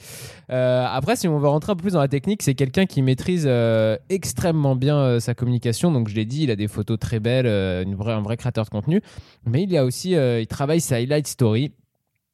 Euh, 0.51 0.85
après, 0.89 1.17
si 1.17 1.27
on 1.27 1.37
veut 1.37 1.49
rentrer 1.49 1.73
un 1.73 1.75
peu 1.75 1.81
plus 1.81 1.93
dans 1.93 1.99
la 1.99 2.07
technique, 2.07 2.43
c'est 2.43 2.55
quelqu'un 2.55 2.85
qui 2.85 3.01
maîtrise 3.01 3.43
euh, 3.45 3.97
extrêmement 4.09 4.77
bien 4.77 4.95
euh, 4.97 5.19
sa 5.19 5.33
communication. 5.35 5.91
Donc, 5.91 6.07
je 6.07 6.15
l'ai 6.15 6.25
dit, 6.25 6.43
il 6.43 6.51
a 6.51 6.55
des 6.55 6.69
photos 6.69 6.97
très 6.97 7.19
belles, 7.19 7.45
une 7.85 7.95
vraie, 7.95 8.13
un 8.13 8.21
vrai 8.21 8.37
créateur 8.37 8.63
de 8.63 8.69
contenu. 8.69 9.01
Mais 9.45 9.63
il 9.63 9.71
y 9.71 9.77
a 9.77 9.83
aussi, 9.83 10.11
il 10.13 10.47
travaille 10.47 10.79
sa 10.79 10.95
highlight 10.95 11.27
story. 11.27 11.73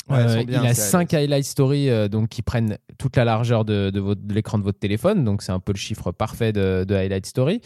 Ouais, 0.09 0.17
Euh, 0.19 0.43
bien, 0.43 0.61
il 0.63 0.67
a 0.67 0.73
ces 0.75 0.81
5 0.91 1.13
highlight 1.15 1.45
stories 1.45 1.89
euh, 1.89 2.07
donc 2.07 2.29
qui 2.29 2.41
prennent 2.43 2.77
toute 2.99 3.15
la 3.17 3.25
largeur 3.25 3.65
de, 3.65 3.89
de 3.89 3.99
votre- 3.99 4.21
de 4.21 4.33
l'écran 4.33 4.59
de 4.59 4.63
votre 4.63 4.77
téléphone. 4.77 5.23
Donc, 5.25 5.41
c'est 5.41 5.51
un 5.51 5.59
peu 5.59 5.71
le 5.73 5.77
chiffre 5.79 6.11
parfait 6.11 6.53
de, 6.53 6.83
de 6.87 6.93
highlight 6.95 7.25
story. 7.25 7.61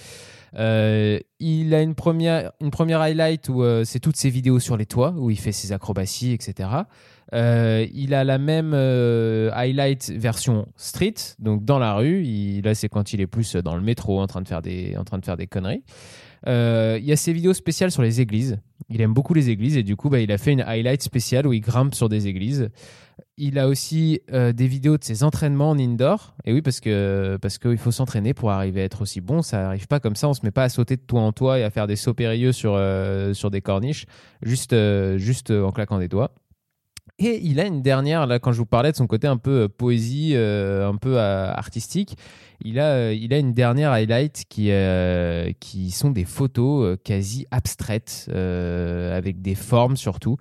Euh, 0.55 1.19
il 1.39 1.75
a 1.75 1.81
une 1.81 1.95
première, 1.95 2.51
une 2.61 2.71
première 2.71 3.01
highlight 3.01 3.49
où 3.49 3.61
euh, 3.63 3.83
c'est 3.83 3.99
toutes 3.99 4.15
ses 4.15 4.29
vidéos 4.29 4.59
sur 4.59 4.77
les 4.77 4.85
toits, 4.85 5.13
où 5.17 5.29
il 5.29 5.37
fait 5.39 5.51
ses 5.51 5.73
acrobaties, 5.73 6.31
etc. 6.31 6.69
Euh, 7.33 7.85
il 7.93 8.13
a 8.15 8.23
la 8.23 8.37
même 8.39 8.73
highlight 9.53 10.09
version 10.09 10.67
street, 10.77 11.13
donc 11.39 11.65
dans 11.65 11.77
la 11.79 11.93
rue. 11.93 12.23
Il, 12.23 12.61
là, 12.61 12.73
c'est 12.73 12.89
quand 12.89 13.13
il 13.13 13.21
est 13.21 13.27
plus 13.27 13.55
dans 13.57 13.75
le 13.75 13.81
métro 13.81 14.19
en 14.19 14.27
train 14.27 14.41
de 14.41 14.47
faire 14.47 14.61
des, 14.61 14.95
en 14.97 15.03
train 15.03 15.17
de 15.19 15.25
faire 15.25 15.37
des 15.37 15.47
conneries. 15.47 15.83
Euh, 16.47 16.97
il 16.99 17.05
y 17.05 17.11
a 17.11 17.15
ses 17.15 17.33
vidéos 17.33 17.53
spéciales 17.53 17.91
sur 17.91 18.01
les 18.01 18.21
églises. 18.21 18.59
Il 18.89 19.01
aime 19.01 19.13
beaucoup 19.13 19.33
les 19.33 19.49
églises 19.49 19.77
et 19.77 19.83
du 19.83 19.95
coup, 19.95 20.09
bah, 20.09 20.19
il 20.19 20.31
a 20.31 20.37
fait 20.37 20.51
une 20.51 20.61
highlight 20.61 21.01
spéciale 21.01 21.45
où 21.45 21.53
il 21.53 21.61
grimpe 21.61 21.93
sur 21.93 22.09
des 22.09 22.27
églises. 22.27 22.69
Il 23.37 23.59
a 23.59 23.67
aussi 23.67 24.21
euh, 24.33 24.51
des 24.51 24.67
vidéos 24.67 24.97
de 24.97 25.03
ses 25.03 25.23
entraînements 25.23 25.69
en 25.69 25.79
indoor. 25.79 26.35
Et 26.45 26.53
oui, 26.53 26.61
parce 26.61 26.79
que 26.79 27.37
parce 27.41 27.57
qu'il 27.57 27.77
faut 27.77 27.91
s'entraîner 27.91 28.33
pour 28.33 28.51
arriver 28.51 28.81
à 28.81 28.85
être 28.85 29.01
aussi 29.01 29.21
bon. 29.21 29.41
Ça 29.41 29.67
arrive 29.67 29.87
pas 29.87 29.99
comme 29.99 30.15
ça. 30.15 30.27
On 30.27 30.33
se 30.33 30.41
met 30.43 30.51
pas 30.51 30.63
à 30.63 30.69
sauter 30.69 30.95
de 30.95 31.01
toit 31.01 31.21
en 31.21 31.31
toit 31.31 31.59
et 31.59 31.63
à 31.63 31.69
faire 31.69 31.87
des 31.87 31.95
sauts 31.95 32.13
périlleux 32.13 32.51
sur 32.51 32.73
euh, 32.75 33.33
sur 33.33 33.51
des 33.51 33.61
corniches, 33.61 34.05
juste 34.41 34.75
juste 35.17 35.51
en 35.51 35.71
claquant 35.71 35.99
des 35.99 36.07
doigts. 36.07 36.33
Et 37.21 37.41
il 37.43 37.59
a 37.59 37.65
une 37.65 37.81
dernière, 37.81 38.25
là, 38.25 38.39
quand 38.39 38.53
je 38.53 38.59
vous 38.59 38.65
parlais 38.65 38.91
de 38.91 38.95
son 38.95 39.05
côté 39.05 39.27
un 39.27 39.35
peu 39.35 39.63
euh, 39.63 39.67
poésie, 39.67 40.31
euh, 40.35 40.87
un 40.87 40.95
peu 40.95 41.19
euh, 41.19 41.51
artistique, 41.51 42.15
il 42.63 42.79
a, 42.79 43.11
il 43.11 43.33
a 43.33 43.37
une 43.37 43.53
dernière 43.53 43.91
highlight 43.91 44.45
qui, 44.49 44.69
qui 45.61 45.91
sont 45.91 46.11
des 46.11 46.25
photos 46.25 46.97
quasi 47.05 47.47
abstraites, 47.51 48.29
avec 48.33 49.41
des 49.41 49.55
formes 49.55 49.95
surtout, 49.95 50.35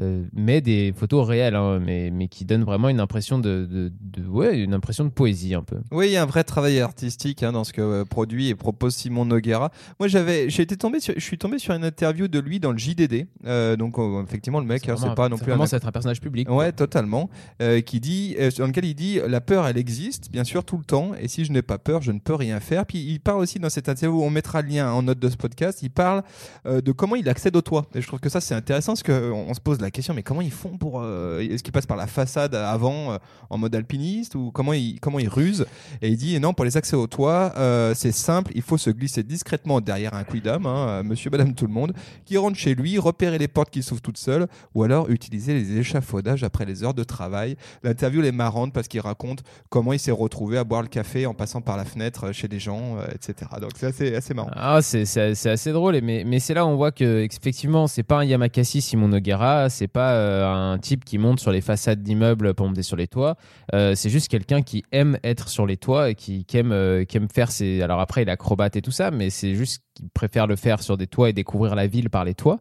euh, 0.00 0.24
mais 0.32 0.62
des 0.62 0.94
photos 0.96 1.26
réelles, 1.28 1.54
hein, 1.54 1.78
mais, 1.78 2.10
mais 2.10 2.28
qui 2.28 2.44
donnent 2.46 2.64
vraiment 2.64 2.88
une 2.88 2.98
impression 3.00 3.38
de, 3.38 3.66
de, 3.70 3.92
de- 4.00 4.26
ouais, 4.26 4.58
une 4.58 4.72
impression 4.72 5.04
de 5.04 5.10
poésie 5.10 5.54
un 5.54 5.62
peu. 5.62 5.76
Oui, 5.90 6.06
il 6.08 6.12
y 6.12 6.16
a 6.16 6.22
un 6.22 6.26
vrai 6.26 6.44
travail 6.44 6.80
artistique 6.80 7.42
hein, 7.42 7.52
dans 7.52 7.64
ce 7.64 7.74
que 7.74 7.82
euh, 7.82 8.04
produit 8.06 8.48
et 8.48 8.54
propose 8.54 8.94
Simon 8.94 9.26
Noguera. 9.26 9.70
Moi, 10.00 10.08
j'avais, 10.08 10.48
j'ai 10.48 10.62
été 10.62 10.76
tombé 10.78 10.98
sur, 11.00 11.12
je 11.14 11.20
suis 11.20 11.36
tombé 11.36 11.58
sur 11.58 11.74
une 11.74 11.84
interview 11.84 12.26
de 12.26 12.38
lui 12.38 12.58
dans 12.58 12.72
le 12.72 12.78
JDD. 12.78 13.26
Euh, 13.44 13.76
donc, 13.76 13.98
euh, 13.98 14.22
effectivement, 14.22 14.60
le 14.60 14.66
mec, 14.66 14.82
hein, 14.88 14.94
c'est 14.96 15.00
vraiment- 15.00 15.14
pas 15.14 15.28
non 15.28 15.36
plus 15.36 15.52
commence 15.52 15.74
à 15.74 15.76
être 15.76 15.86
un 15.86 15.92
personnage 15.92 16.20
public. 16.22 16.48
quoi. 16.48 16.56
Ouais, 16.56 16.72
totalement. 16.72 17.28
Euh, 17.60 17.82
qui 17.82 18.00
dit, 18.00 18.34
dans 18.58 18.66
lequel 18.66 18.86
il 18.86 18.94
dit, 18.94 19.20
la 19.28 19.42
peur, 19.42 19.66
elle 19.66 19.76
existe, 19.76 20.30
bien 20.32 20.44
sûr, 20.44 20.64
tout 20.64 20.78
le 20.78 20.84
temps. 20.84 21.12
Et 21.20 21.28
si 21.28 21.44
je 21.44 21.52
n'ai 21.52 21.60
pas 21.62 21.76
peur, 21.76 22.00
je 22.00 22.12
ne 22.12 22.18
peux 22.18 22.34
rien 22.34 22.60
faire. 22.60 22.86
Puis 22.86 22.98
il 22.98 23.20
parle 23.20 23.40
aussi 23.40 23.58
dans 23.58 23.68
cette 23.68 23.90
interview, 23.90 24.22
on 24.22 24.30
mettra 24.30 24.62
le 24.62 24.68
lien 24.68 24.90
en 24.90 25.02
note 25.02 25.18
de 25.18 25.28
ce 25.28 25.36
podcast. 25.36 25.80
Il 25.82 25.90
parle 25.90 26.22
de 26.64 26.92
comment 26.92 27.16
il 27.16 27.28
accède 27.28 27.54
au 27.56 27.60
toit. 27.60 27.84
Et 27.94 28.00
je 28.00 28.06
trouve 28.06 28.20
que 28.20 28.30
ça, 28.30 28.40
c'est 28.40 28.54
intéressant 28.54 28.92
parce 28.92 29.02
qu'on 29.02 29.44
on 29.48 29.52
se 29.52 29.60
pose 29.60 29.80
la 29.82 29.90
question, 29.90 30.14
mais 30.14 30.22
comment 30.22 30.40
ils 30.40 30.50
font 30.50 30.76
pour. 30.78 31.00
euh, 31.02 31.40
Est-ce 31.40 31.62
qu'ils 31.62 31.72
passent 31.72 31.86
par 31.86 31.96
la 31.96 32.06
façade 32.06 32.54
avant 32.54 33.12
euh, 33.12 33.18
en 33.50 33.58
mode 33.58 33.74
alpiniste 33.74 34.34
ou 34.34 34.50
comment 34.52 34.72
ils, 34.72 34.98
comment 35.00 35.18
ils 35.18 35.28
rusent? 35.28 35.66
Et 36.00 36.08
il 36.08 36.16
dit 36.16 36.38
non, 36.40 36.54
pour 36.54 36.64
les 36.64 36.76
accès 36.76 36.96
au 36.96 37.06
toit, 37.06 37.52
euh, 37.56 37.92
c'est 37.94 38.12
simple, 38.12 38.52
il 38.54 38.62
faut 38.62 38.78
se 38.78 38.90
glisser 38.90 39.22
discrètement 39.22 39.80
derrière 39.80 40.14
un 40.14 40.24
quidam, 40.24 40.66
hein, 40.66 41.02
monsieur, 41.02 41.30
madame, 41.30 41.54
tout 41.54 41.66
le 41.66 41.72
monde, 41.72 41.92
qui 42.24 42.36
rentre 42.38 42.56
chez 42.58 42.74
lui, 42.74 42.98
repérer 42.98 43.38
les 43.38 43.48
portes 43.48 43.70
qui 43.70 43.82
s'ouvrent 43.82 44.00
toutes 44.02 44.18
seules 44.18 44.46
ou 44.74 44.82
alors 44.82 45.10
utiliser 45.10 45.54
les 45.54 45.76
échafaudages 45.78 46.44
après 46.44 46.64
les 46.64 46.82
heures 46.84 46.94
de 46.94 47.04
travail. 47.04 47.56
L'interview 47.82 48.22
est 48.24 48.32
marrante 48.32 48.72
parce 48.72 48.88
qu'il 48.88 49.00
raconte 49.00 49.42
comment 49.68 49.92
il 49.92 49.98
s'est 49.98 50.10
retrouvé 50.10 50.58
à 50.58 50.64
boire 50.64 50.82
le 50.82 50.88
café 50.88 51.26
en 51.26 51.34
passant 51.34 51.60
par 51.60 51.76
la 51.76 51.84
fenêtre 51.84 52.32
chez 52.32 52.48
des 52.48 52.58
gens, 52.58 52.96
etc. 53.14 53.50
Donc 53.60 53.72
c'est 53.76 53.86
assez, 53.86 54.14
assez 54.14 54.34
marrant. 54.34 54.50
Ah, 54.54 54.80
c'est 54.82 55.02
assez 55.26 55.72
drôle, 55.72 55.98
mais, 56.02 56.24
mais 56.26 56.38
c'est 56.38 56.54
là 56.54 56.64
où 56.64 56.68
on 56.68 56.76
voit 56.76 56.92
que 56.92 57.22
effectivement, 57.24 57.86
c'est 57.86 58.02
pas 58.02 58.18
un 58.18 58.24
Yamakasi 58.24 58.80
Simon 58.80 59.08
Noguera, 59.08 59.68
c'est 59.72 59.88
pas 59.88 60.12
euh, 60.12 60.46
un 60.46 60.78
type 60.78 61.04
qui 61.04 61.18
monte 61.18 61.40
sur 61.40 61.50
les 61.50 61.60
façades 61.60 62.02
d'immeubles 62.02 62.54
pour 62.54 62.68
monter 62.68 62.82
sur 62.82 62.96
les 62.96 63.08
toits. 63.08 63.36
Euh, 63.74 63.94
c'est 63.96 64.10
juste 64.10 64.28
quelqu'un 64.28 64.62
qui 64.62 64.84
aime 64.92 65.18
être 65.24 65.48
sur 65.48 65.66
les 65.66 65.76
toits 65.76 66.10
et 66.10 66.14
qui, 66.14 66.46
aime, 66.54 66.72
euh, 66.72 67.04
qui 67.04 67.16
aime 67.16 67.28
faire 67.28 67.50
ses. 67.50 67.82
Alors 67.82 68.00
après, 68.00 68.22
il 68.22 68.30
acrobate 68.30 68.76
et 68.76 68.82
tout 68.82 68.92
ça, 68.92 69.10
mais 69.10 69.30
c'est 69.30 69.54
juste 69.54 69.82
qu'il 69.94 70.08
préfère 70.10 70.46
le 70.46 70.56
faire 70.56 70.82
sur 70.82 70.96
des 70.96 71.06
toits 71.06 71.30
et 71.30 71.32
découvrir 71.32 71.74
la 71.74 71.86
ville 71.86 72.10
par 72.10 72.24
les 72.24 72.34
toits. 72.34 72.60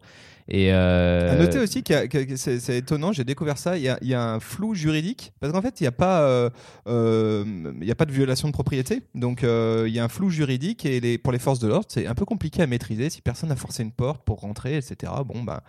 Et 0.54 0.74
euh, 0.74 1.32
À 1.32 1.36
noter 1.38 1.60
aussi 1.60 1.82
que 1.82 1.94
c'est 2.36 2.78
étonnant, 2.78 3.14
j'ai 3.14 3.24
découvert 3.24 3.58
ça, 3.58 3.78
il 3.78 3.84
y, 3.84 3.88
a, 3.88 3.98
il 4.02 4.10
y 4.10 4.14
a 4.14 4.22
un 4.34 4.42
flou 4.42 4.76
juridique, 4.76 5.32
parce 5.40 5.54
qu'en 5.54 5.62
fait, 5.62 5.80
il 5.80 5.84
n'y 5.84 5.88
a, 5.88 5.94
pas, 5.94 6.24
euh, 6.24 6.50
euh, 6.88 7.46
il 7.80 7.88
y 7.88 7.92
a 7.92 7.96
pas 7.96 8.04
de 8.06 8.12
violation 8.12 8.50
de 8.50 8.54
propriété, 8.54 9.02
donc 9.16 9.44
il 9.44 9.92
y 9.94 10.00
a 10.00 10.04
un 10.04 10.10
flou 10.10 10.30
juridique, 10.30 10.86
et 10.86 11.00
les, 11.00 11.18
pour 11.18 11.32
les 11.32 11.40
forces 11.40 11.60
de 11.60 11.70
l'ordre, 11.70 11.86
c'est 11.88 12.06
un 12.06 12.16
peu 12.16 12.26
compliqué 12.26 12.62
à 12.62 12.68
maîtriser, 12.68 13.10
si 13.10 13.22
personne 13.22 13.48
n'a 13.48 13.56
forcé 13.56 13.82
une 13.82 13.94
porte 13.94 14.26
pour 14.26 14.42
rentrer, 14.42 14.76
etc. 14.76 15.14
Bon, 15.26 15.42
bah, 15.42 15.64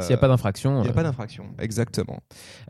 s'il 0.00 0.08
n'y 0.08 0.14
a 0.14 0.18
pas 0.18 0.28
d'infraction. 0.28 0.82
il 0.82 0.86
y 0.86 0.90
a 0.90 0.92
pas 0.92 1.02
d'infraction, 1.04 1.44
exactement. 1.58 2.18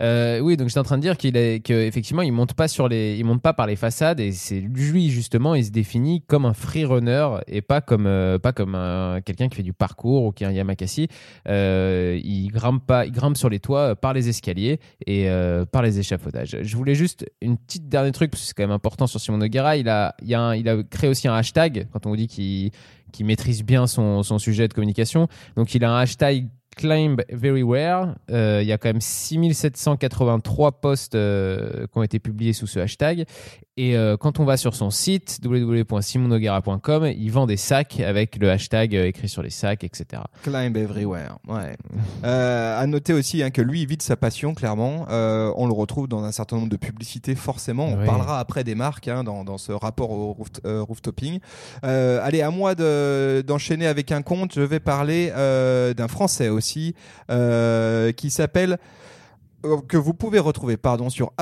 Oui, 0.01 0.57
donc 0.57 0.69
j'étais 0.69 0.79
en 0.81 0.85
train 0.85 0.99
de 0.99 1.03
dire 1.03 1.17
qu'effectivement 1.17 2.23
il 2.23 2.33
monte 2.33 2.55
pas 2.55 2.69
sur 2.69 2.89
les, 2.89 3.17
il 3.19 3.25
monte 3.25 3.43
pas 3.43 3.53
par 3.53 3.67
les 3.67 3.75
façades 3.77 4.21
et 4.21 4.31
c'est 4.31 4.61
lui 4.61 5.11
justement, 5.11 5.57
il 5.57 5.65
se 5.65 5.71
définit 5.71 6.23
comme 6.23 6.45
un 6.47 6.55
free 6.55 6.85
runner 6.85 7.29
et 7.49 7.63
pas 7.63 7.81
comme 7.81 8.09
pas 8.41 8.53
comme 8.53 8.77
un- 8.77 9.21
quelqu'un 9.23 9.49
qui 9.49 9.57
fait 9.57 9.63
du 9.65 9.73
parcours 9.73 10.23
ou 10.25 10.31
qui 10.31 10.45
est 10.45 10.47
un 10.47 10.53
Yamakasi. 10.53 11.09
Euh, 11.49 12.21
il 12.23 12.51
grimpe 12.51 12.87
pas, 12.87 13.07
il 13.07 13.13
grimpe 13.13 13.37
sur 13.37 13.49
les 13.49 13.59
toits 13.59 13.91
euh, 13.91 13.95
par 13.95 14.13
les 14.13 14.29
escaliers 14.29 14.81
et 15.07 15.31
euh, 15.31 15.65
par 15.65 15.83
les 15.83 15.99
échafaudages. 15.99 16.59
Je 16.61 16.77
voulais 16.77 16.95
juste 16.95 17.27
une 17.41 17.57
petite 17.57 17.89
dernière 17.89 18.13
truc 18.13 18.31
parce 18.31 18.43
que 18.43 18.49
c'est 18.49 18.55
quand 18.55 18.65
même 18.65 18.71
important 18.71 19.07
sur 19.07 19.21
Simon 19.21 19.39
Noguera. 19.39 19.77
Il 19.77 19.89
a, 19.89 20.15
il 20.23 20.35
a 20.35 20.83
créé 20.91 21.09
aussi 21.09 21.29
un 21.29 21.35
hashtag 21.35 21.89
quand 21.93 22.07
on 22.07 22.11
vous 22.11 22.17
dit 22.17 22.29
qu'il 22.29 23.27
maîtrise 23.27 23.63
bien 23.65 23.87
son, 23.87 24.23
sujet 24.39 24.69
de 24.69 24.75
communication. 24.75 25.29
Donc 25.57 25.75
il 25.75 25.85
a 25.85 25.91
un 25.91 25.99
hashtag 26.01 26.49
Climb 26.77 27.21
Everywhere. 27.29 28.15
Euh, 28.31 28.61
il 28.63 28.69
y 28.69 28.73
a 28.73 28.79
quand 28.79 28.89
même 28.89 29.01
6783 29.01 30.81
posts 30.81 31.13
qui 31.13 31.99
ont 31.99 32.03
été 32.03 32.19
publiés 32.21 32.53
sous 32.53 32.67
ce 32.67 32.79
hashtag. 32.79 33.25
Et 33.81 33.97
euh, 33.97 34.17
quand 34.17 34.41
on 34.41 34.45
va 34.45 34.57
sur 34.57 34.75
son 34.75 34.91
site 34.91 35.39
www.simonogara.com, 35.45 37.13
il 37.17 37.31
vend 37.31 37.47
des 37.47 37.57
sacs 37.57 38.01
avec 38.01 38.35
le 38.35 38.51
hashtag 38.51 38.97
euh, 38.97 39.07
écrit 39.07 39.29
sur 39.29 39.41
les 39.41 39.51
sacs, 39.51 39.85
etc. 39.85 40.21
Climb 40.43 40.77
everywhere. 40.77 41.39
Ouais. 41.47 41.77
Euh, 42.25 42.77
à 42.77 42.85
noter 42.89 43.13
aussi 43.13 43.41
hein, 43.41 43.51
que 43.51 43.63
lui, 43.63 43.83
il 43.83 43.87
vit 43.87 43.97
de 43.97 44.03
sa 44.03 44.17
passion, 44.17 44.53
clairement. 44.53 45.07
Euh, 45.11 45.53
on 45.55 45.69
le 45.69 45.73
retrouve 45.73 46.09
dans 46.09 46.25
un 46.25 46.33
certain 46.33 46.57
nombre 46.57 46.71
de 46.71 46.77
publicités, 46.77 47.37
forcément. 47.37 47.87
On 47.87 48.05
parlera 48.05 48.41
après 48.41 48.65
des 48.65 48.75
marques 48.75 49.07
hein, 49.07 49.23
dans, 49.23 49.45
dans 49.45 49.59
ce 49.59 49.71
rapport 49.71 50.11
au 50.11 50.33
roof, 50.33 50.49
rooftopping. 50.65 51.39
Allez, 51.83 52.43
à 52.43 52.51
moi 52.51 52.75
de- 52.75 53.45
d'enchaîner 53.47 53.87
avec 53.87 54.11
un 54.11 54.23
compte. 54.23 54.55
Je 54.57 54.61
vais 54.61 54.81
parler 54.81 55.31
d'un 55.97 56.09
Français 56.09 56.49
aussi 56.49 56.97
qui 57.29 58.31
s'appelle 58.31 58.79
que 59.87 59.97
vous 59.97 60.15
pouvez 60.15 60.41
retrouver 60.41 60.77
pardon 60.77 61.11
sur 61.11 61.33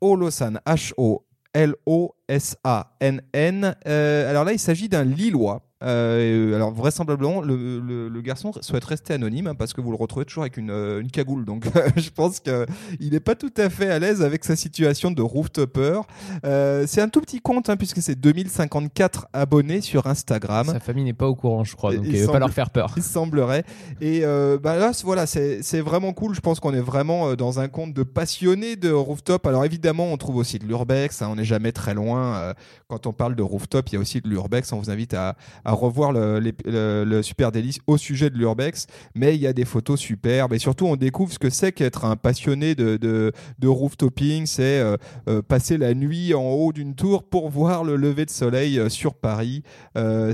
holosan 0.00 0.54
h 0.66 0.92
o 0.96 1.24
l 1.54 1.74
o 1.86 2.14
s 2.28 2.56
a 2.64 2.96
n 3.00 3.22
n. 3.32 3.74
Euh, 3.86 4.28
alors 4.30 4.44
là 4.44 4.52
il 4.52 4.58
s'agit 4.58 4.88
d'un 4.88 5.04
lillois 5.04 5.62
Euh, 5.84 6.54
alors 6.56 6.72
vraisemblablement 6.72 7.40
le, 7.42 7.78
le- 7.80 8.08
le 8.08 8.20
garçon 8.22 8.52
souhaite 8.60 8.84
rester 8.84 9.12
anonyme 9.14 9.48
hein, 9.48 9.54
parce 9.54 9.72
que 9.74 9.80
vous 9.80 9.90
le 9.90 9.96
retrouvez 9.96 10.24
toujours 10.24 10.42
avec 10.44 10.56
une, 10.56 10.70
euh, 10.70 11.00
une 11.00 11.10
cagoule 11.10 11.44
donc 11.44 11.66
je 11.96 12.08
pense 12.10 12.40
qu'il 12.40 13.10
n'est 13.12 13.20
pas 13.20 13.34
tout 13.34 13.52
à 13.56 13.68
fait 13.68 13.90
à 13.90 13.98
l'aise 13.98 14.22
avec 14.22 14.44
sa 14.44 14.56
situation 14.56 15.10
de 15.10 15.22
rooftopper 15.22 16.00
Euh, 16.44 16.84
c'est 16.86 17.00
un 17.00 17.08
tout 17.08 17.20
petit 17.20 17.40
compte 17.40 17.68
hein, 17.68 17.76
puisque 17.76 18.00
c'est 18.02 18.14
2054 18.14 19.28
abonnés 19.32 19.80
sur 19.80 20.06
Instagram 20.06 20.66
Sa 20.66 20.80
famille 20.80 21.04
n'est 21.04 21.12
pas 21.12 21.28
au 21.28 21.34
courant, 21.34 21.64
je 21.64 21.76
crois, 21.76 21.94
donc 21.94 22.04
il 22.06 22.12
ne 22.12 22.18
veut 22.20 22.26
pas 22.32 22.38
leur 22.38 22.48
faire 22.54 22.70
peur. 22.70 22.92
il 22.96 23.02
semblerait. 23.02 23.64
Et 24.00 24.20
euh, 24.24 24.58
bah 24.58 24.76
là, 24.76 24.92
c'est- 24.92 25.04
voilà, 25.04 25.26
c'est 25.26 25.62
c'est 25.62 25.80
vraiment 25.80 26.12
cool. 26.12 26.34
Je 26.34 26.40
pense 26.40 26.60
qu'on 26.60 26.72
est 26.74 26.80
vraiment 26.80 27.28
euh, 27.28 27.36
dans 27.36 27.60
un 27.60 27.68
compte 27.68 27.92
de 27.94 28.02
passionnés 28.02 28.76
de 28.76 28.90
rooftop. 28.90 29.46
Alors 29.46 29.64
évidemment, 29.64 30.12
on 30.12 30.16
trouve 30.16 30.36
aussi 30.36 30.58
de 30.58 30.64
l'urbex. 30.64 31.20
hein, 31.22 31.28
on 31.30 31.36
n'est 31.36 31.44
jamais 31.44 31.72
très 31.72 31.94
loin. 31.94 32.34
euh, 32.36 32.54
quand 32.88 33.06
on 33.06 33.12
parle 33.12 33.34
de 33.34 33.42
rooftop, 33.42 33.88
il 33.90 33.94
y 33.94 33.98
a 33.98 34.00
aussi 34.00 34.20
de 34.20 34.28
l'urbex. 34.28 34.72
On 34.72 34.78
vous 34.78 34.90
invite 34.90 35.14
à, 35.14 35.36
à 35.64 35.72
revoir 35.74 36.12
le, 36.12 37.22
super 37.22 37.52
délice 37.52 37.78
au 37.86 37.96
sujet 37.96 38.30
de 38.30 38.36
l'urbex. 38.36 38.86
Mais 39.14 39.34
il 39.34 39.40
y 39.40 39.46
a 39.46 39.52
des 39.52 39.64
photos 39.64 40.00
superbes. 40.00 40.52
Et 40.52 40.58
surtout, 40.58 40.86
on 40.86 40.96
découvre 40.96 41.32
ce 41.32 41.38
que 41.38 41.50
c'est 41.50 41.72
qu'être 41.72 42.04
un 42.04 42.16
passionné 42.16 42.74
de, 42.74 42.96
de, 42.96 43.68
rooftopping. 43.68 44.46
C'est 44.46 44.80
euh, 44.80 44.96
euh, 45.28 45.42
passer 45.42 45.78
la 45.78 45.94
nuit 45.94 46.34
en 46.34 46.44
haut 46.44 46.72
d'une 46.72 46.94
tour 46.94 47.24
pour 47.24 47.48
voir 47.48 47.84
le 47.84 47.96
lever 47.96 48.24
de 48.24 48.30
soleil 48.30 48.78
euh, 48.78 48.88
sur 48.88 49.14
Paris. 49.14 49.62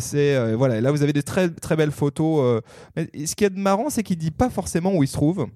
C'est 0.00 0.54
voilà. 0.54 0.80
Là, 0.80 0.90
vous 0.90 1.02
avez 1.02 1.12
des 1.12 1.22
très 1.22 1.50
très 1.50 1.76
belles 1.76 1.90
photos. 1.90 2.62
mais 2.96 3.08
ce 3.26 3.34
qui 3.34 3.44
est 3.44 3.56
marrant, 3.56 3.90
c'est 3.90 4.02
qu'il 4.02 4.16
dit 4.16 4.30
pas 4.30 4.50
forcément 4.50 4.94
où 4.94 5.02
il 5.02 5.08
se 5.08 5.14
trouve. 5.14 5.46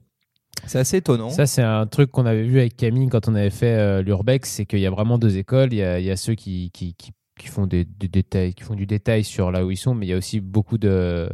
C'est 0.67 0.79
assez 0.79 0.99
étonnant. 0.99 1.31
Ça, 1.31 1.47
c'est 1.47 1.63
un 1.63 1.87
truc 1.87 2.11
qu'on 2.11 2.27
avait 2.27 2.45
vu 2.45 2.59
avec 2.59 2.77
Camille 2.77 3.09
quand 3.09 3.29
on 3.29 3.35
avait 3.35 3.51
fait 3.51 4.03
l'Urbex, 4.03 4.51
c'est 4.51 4.67
qu'il 4.67 4.81
y 4.81 4.87
a 4.87 4.91
vraiment 4.91 5.19
deux 5.19 5.37
écoles. 5.37 5.73
Il 5.73 5.79
y 5.79 6.11
a, 6.11 6.17
ceux 6.17 6.35
qui, 6.35 6.71
qui 7.37 7.49
font 7.49 7.67
du 7.67 7.85
détail 8.87 9.25
sur 9.25 9.51
là 9.51 9.65
où 9.65 9.71
ils 9.71 9.77
sont, 9.77 9.95
mais 9.95 10.07
il 10.07 10.11
y 10.11 10.13
a 10.13 10.17
aussi 10.17 10.41
beaucoup 10.41 10.79
de 10.79 11.29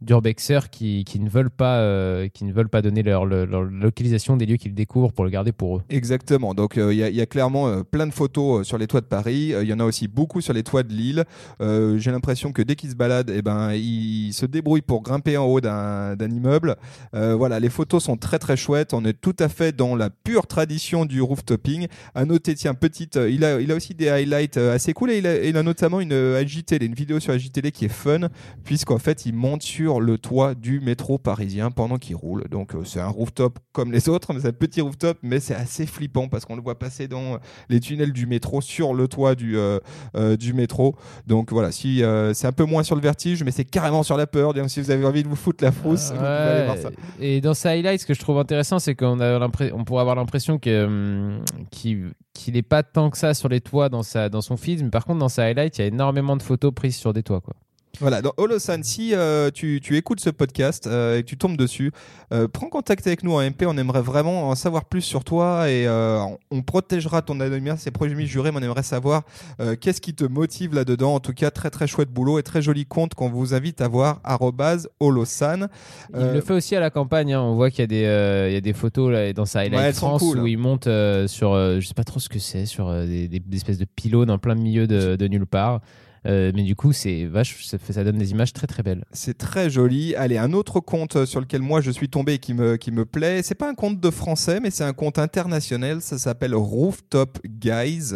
d'urbexers 0.00 0.70
qui, 0.70 1.04
qui 1.04 1.20
ne 1.20 1.28
veulent 1.28 1.50
pas 1.50 1.78
euh, 1.78 2.28
qui 2.28 2.44
ne 2.44 2.52
veulent 2.52 2.68
pas 2.68 2.82
donner 2.82 3.02
leur, 3.02 3.24
leur, 3.26 3.62
localisation 3.62 4.36
des 4.36 4.46
lieux 4.46 4.56
qu'ils 4.56 4.74
découvrent 4.74 5.12
pour 5.12 5.24
le 5.24 5.30
garder 5.30 5.52
pour 5.52 5.78
eux. 5.78 5.82
Exactement. 5.88 6.54
Donc 6.54 6.76
euh, 6.76 6.92
il 6.92 6.98
y, 6.98 7.20
a- 7.20 7.26
clairement 7.26 7.68
euh, 7.68 7.82
plein 7.82 8.06
de 8.06 8.12
photos 8.12 8.66
sur 8.66 8.78
les 8.78 8.86
toits 8.86 9.00
de 9.00 9.06
Paris. 9.06 9.54
Il 9.60 9.68
y 9.68 9.72
en 9.72 9.80
a 9.80 9.84
aussi 9.84 10.08
beaucoup 10.08 10.40
sur 10.40 10.52
les 10.52 10.62
toits 10.62 10.82
de 10.82 10.92
Lille. 10.92 11.24
J'ai 11.60 12.10
l'impression 12.10 12.52
que 12.52 12.62
dès 12.62 12.76
qu'il 12.76 12.90
se 12.90 12.94
balade, 12.94 13.32
eh 13.34 13.42
ben, 13.42 13.72
il 13.72 14.32
se 14.32 14.46
débrouille 14.46 14.82
pour 14.82 15.02
grimper 15.02 15.36
en 15.36 15.46
haut 15.46 15.60
d'un 15.60 16.16
immeuble. 16.20 16.76
Voilà, 17.12 17.60
les 17.60 17.70
photos 17.70 18.04
sont 18.04 18.16
très 18.16 18.38
très 18.38 18.56
chouettes. 18.56 18.94
On 18.94 19.04
est 19.04 19.18
tout 19.18 19.36
à 19.38 19.48
fait 19.48 19.74
dans 19.74 19.96
la 19.96 20.10
pure 20.10 20.46
tradition 20.46 21.04
du 21.06 21.20
rooftopping. 21.22 21.86
À 22.14 22.24
noter, 22.24 22.54
tiens, 22.54 22.74
petite, 22.74 23.16
il 23.16 23.44
a, 23.44 23.60
il 23.60 23.70
a 23.72 23.74
aussi 23.74 23.94
des 23.94 24.08
highlights 24.08 24.56
assez 24.56 24.92
cool 24.92 25.10
et 25.10 25.18
il 25.18 25.56
a, 25.56 25.62
notamment 25.62 26.00
une 26.00 26.12
AJTL, 26.12 26.82
une 26.82 26.94
vidéo 26.94 27.20
sur 27.20 27.32
AJTL 27.32 27.72
qui 27.72 27.86
est 27.86 27.88
fun 27.88 28.28
puisqu'en 28.64 28.98
fait 28.98 29.26
il 29.26 29.34
monte 29.34 29.62
sur 29.62 29.83
le 29.86 30.18
toit 30.18 30.54
du 30.54 30.80
métro 30.80 31.18
parisien 31.18 31.70
pendant 31.70 31.98
qu'il 31.98 32.16
roule. 32.16 32.44
Donc 32.50 32.74
euh, 32.74 32.84
c'est 32.84 33.00
un 33.00 33.08
rooftop 33.08 33.58
comme 33.72 33.92
les 33.92 34.08
autres, 34.08 34.32
mais 34.32 34.40
c'est 34.40 34.48
un 34.48 34.52
petit 34.52 34.80
rooftop, 34.80 35.18
mais 35.22 35.40
c'est 35.40 35.54
assez 35.54 35.86
flippant 35.86 36.28
parce 36.28 36.44
qu'on 36.44 36.56
le 36.56 36.62
voit 36.62 36.78
passer 36.78 37.08
dans 37.08 37.38
les 37.68 37.80
tunnels 37.80 38.12
du 38.12 38.26
métro 38.26 38.60
sur 38.60 38.94
le 38.94 39.08
toit 39.08 39.34
du, 39.34 39.56
euh, 39.56 39.78
euh, 40.16 40.36
du 40.36 40.54
métro. 40.54 40.96
Donc 41.26 41.52
voilà, 41.52 41.72
si 41.72 42.02
euh, 42.02 42.34
c'est 42.34 42.46
un 42.46 42.52
peu 42.52 42.64
moins 42.64 42.82
sur 42.82 42.94
le 42.94 43.00
vertige, 43.00 43.42
mais 43.42 43.50
c'est 43.50 43.64
carrément 43.64 44.02
sur 44.02 44.16
la 44.16 44.26
peur. 44.26 44.54
Donc 44.54 44.70
si 44.70 44.80
vous 44.80 44.90
avez 44.90 45.04
envie 45.04 45.22
de 45.22 45.28
vous 45.28 45.36
foutre 45.36 45.62
la 45.62 45.72
frousse, 45.72 46.10
vous 46.10 46.16
pouvez 46.16 46.28
aller 46.28 46.64
voir 46.64 46.78
ça. 46.78 46.90
Et 47.20 47.40
dans 47.40 47.54
sa 47.54 47.70
highlight, 47.70 48.00
ce 48.00 48.06
que 48.06 48.14
je 48.14 48.20
trouve 48.20 48.38
intéressant, 48.38 48.78
c'est 48.78 48.94
qu'on 48.94 49.20
a 49.20 49.34
on 49.72 49.84
pourrait 49.84 50.00
avoir 50.00 50.16
l'impression 50.16 50.58
que, 50.58 51.38
qu'il 51.70 52.14
n'est 52.48 52.62
pas 52.62 52.82
tant 52.82 53.10
que 53.10 53.18
ça 53.18 53.34
sur 53.34 53.48
les 53.48 53.60
toits 53.60 53.88
dans, 53.88 54.02
sa, 54.02 54.28
dans 54.28 54.40
son 54.40 54.56
mais 54.64 54.90
par 54.90 55.04
contre, 55.04 55.18
dans 55.18 55.28
sa 55.28 55.44
highlight, 55.44 55.78
il 55.78 55.80
y 55.82 55.84
a 55.84 55.88
énormément 55.88 56.36
de 56.36 56.42
photos 56.42 56.72
prises 56.72 56.96
sur 56.96 57.12
des 57.12 57.22
toits. 57.22 57.40
Quoi. 57.40 57.54
Voilà, 58.00 58.22
dans 58.22 58.32
Holosan, 58.38 58.80
si 58.82 59.14
euh, 59.14 59.50
tu, 59.52 59.80
tu 59.80 59.96
écoutes 59.96 60.18
ce 60.18 60.28
podcast 60.30 60.88
euh, 60.88 61.18
et 61.18 61.22
que 61.22 61.28
tu 61.28 61.36
tombes 61.36 61.56
dessus, 61.56 61.92
euh, 62.32 62.48
prends 62.48 62.68
contact 62.68 63.06
avec 63.06 63.22
nous 63.22 63.32
en 63.34 63.40
MP. 63.40 63.66
On 63.66 63.78
aimerait 63.78 64.02
vraiment 64.02 64.48
en 64.48 64.54
savoir 64.56 64.86
plus 64.86 65.02
sur 65.02 65.22
toi 65.22 65.70
et 65.70 65.86
euh, 65.86 66.18
on- 66.50 66.62
protégera 66.62 67.22
ton 67.22 67.38
anonymat. 67.38 67.76
C'est 67.76 67.92
promis 67.92 68.26
juré, 68.26 68.50
mais 68.50 68.58
on 68.58 68.62
aimerait 68.62 68.82
savoir 68.82 69.22
euh, 69.60 69.76
qu'est-ce 69.80 70.00
qui 70.00 70.12
te 70.12 70.24
motive 70.24 70.74
là-dedans. 70.74 71.14
En 71.14 71.20
tout 71.20 71.32
cas, 71.34 71.52
très 71.52 71.70
très 71.70 71.86
chouette 71.86 72.10
boulot 72.10 72.40
et 72.40 72.42
très 72.42 72.62
joli 72.62 72.84
compte 72.84 73.14
qu'on 73.14 73.30
vous 73.30 73.54
invite 73.54 73.80
à 73.80 73.86
voir. 73.86 74.20
arrobase 74.24 74.88
Holosan. 74.98 75.68
Il 76.12 76.16
Euh, 76.16 76.34
le 76.34 76.40
fait 76.40 76.54
aussi 76.54 76.74
à 76.74 76.80
la 76.80 76.90
campagne. 76.90 77.32
hein. 77.32 77.42
On 77.42 77.54
voit 77.54 77.70
qu'il 77.70 77.80
y, 77.80 77.84
a 77.84 77.86
des, 77.86 78.04
euh, 78.06 78.48
il 78.50 78.54
y 78.54 78.56
a 78.56 78.60
des 78.60 78.72
photos 78.72 79.12
là, 79.12 79.32
dans 79.32 79.44
sa 79.46 79.60
highlight 79.60 79.80
Ouais, 79.80 79.92
France 79.92 80.20
cool. 80.20 80.40
où 80.40 80.46
il 80.48 80.58
monte 80.58 80.88
euh, 80.88 81.28
sur, 81.28 81.52
euh, 81.52 81.78
je 81.78 81.86
sais 81.86 81.94
pas 81.94 82.02
trop 82.04 82.18
ce 82.18 82.28
que 82.28 82.40
c'est, 82.40 82.66
sur 82.66 82.88
euh, 82.88 83.06
des, 83.06 83.28
des- 83.28 83.38
des 83.40 83.56
espèces 83.56 83.78
de 83.78 83.84
pylônes 83.86 84.30
en 84.32 84.38
plein 84.38 84.56
milieu 84.56 84.88
de, 84.88 85.14
de 85.14 85.28
nulle 85.28 85.46
part. 85.46 85.80
Euh, 86.26 86.52
mais 86.54 86.62
du 86.62 86.74
coup, 86.74 86.92
c'est 86.92 87.26
vache, 87.26 87.64
ça, 87.66 87.76
ça 87.90 88.02
donne 88.04 88.16
des 88.18 88.30
images 88.30 88.52
très 88.52 88.66
très 88.66 88.82
belles. 88.82 89.04
C'est 89.12 89.36
très 89.36 89.68
joli. 89.68 90.14
Allez, 90.14 90.38
un 90.38 90.52
autre 90.52 90.80
compte 90.80 91.24
sur 91.26 91.40
lequel 91.40 91.60
moi 91.62 91.80
je 91.80 91.90
suis 91.90 92.08
tombé 92.08 92.34
et 92.34 92.38
qui 92.38 92.54
me, 92.54 92.76
qui 92.76 92.90
me 92.92 93.04
plaît. 93.04 93.42
C'est 93.42 93.54
pas 93.54 93.68
un 93.68 93.74
compte 93.74 94.00
de 94.00 94.10
français, 94.10 94.58
mais 94.60 94.70
c'est 94.70 94.84
un 94.84 94.92
compte 94.94 95.18
international. 95.18 96.00
Ça 96.00 96.18
s'appelle 96.18 96.54
Rooftop 96.54 97.38
Guys. 97.46 98.12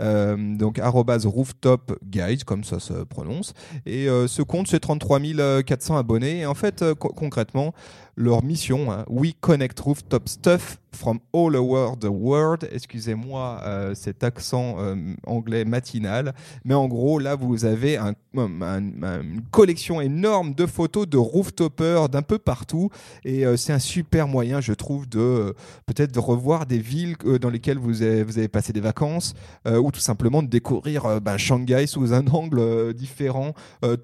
euh, 0.00 0.56
donc 0.56 0.80
rooftop 1.26 1.98
guide, 2.04 2.44
comme 2.44 2.64
ça 2.64 2.80
se 2.80 3.04
prononce. 3.04 3.52
Et 3.86 4.08
euh, 4.08 4.26
ce 4.26 4.42
compte, 4.42 4.66
c'est 4.68 4.80
33 4.80 5.20
400 5.62 5.96
abonnés. 5.96 6.40
Et 6.40 6.46
en 6.46 6.54
fait, 6.54 6.82
euh, 6.82 6.94
co- 6.94 7.12
concrètement, 7.12 7.72
leur 8.16 8.44
mission, 8.44 8.92
hein, 8.92 9.04
We 9.08 9.32
Connect 9.40 9.78
Rooftop 9.80 10.28
Stuff 10.28 10.78
from 10.94 11.20
all 11.32 11.56
over 11.56 11.96
the 11.98 12.08
world. 12.10 12.68
Excusez-moi 12.70 13.60
euh, 13.64 13.94
cet 13.94 14.22
accent 14.22 14.76
euh, 14.78 14.94
anglais 15.26 15.64
matinal. 15.64 16.34
Mais 16.66 16.74
en 16.74 16.86
gros, 16.86 17.18
là, 17.18 17.34
vous 17.34 17.64
avez 17.64 17.96
un- 17.96 18.12
un- 18.36 18.62
un- 18.62 19.22
une 19.22 19.40
collection 19.50 20.02
énorme 20.02 20.52
de 20.54 20.66
photos 20.66 21.08
de 21.08 21.16
rooftoppers 21.16 22.10
d'un 22.10 22.20
peu 22.20 22.38
partout. 22.38 22.90
Et 23.24 23.46
euh, 23.46 23.56
c'est 23.56 23.72
un 23.72 23.78
super 23.78 24.28
moyen, 24.28 24.60
je 24.60 24.74
trouve, 24.74 25.08
de 25.08 25.54
peut-être 25.86 26.18
revoir 26.20 26.66
des 26.66 26.78
villes 26.78 27.16
dans 27.40 27.48
lesquelles 27.48 27.78
vous 27.78 28.02
avez, 28.02 28.48
passé 28.48 28.74
des 28.74 28.80
vacances 28.80 29.32
ou 29.66 29.90
tout 29.90 30.00
simplement 30.00 30.42
de 30.42 30.48
découvrir 30.48 31.20
ben, 31.22 31.38
Shanghai 31.38 31.86
sous 31.86 32.12
un 32.12 32.26
angle 32.26 32.92
différent. 32.92 33.54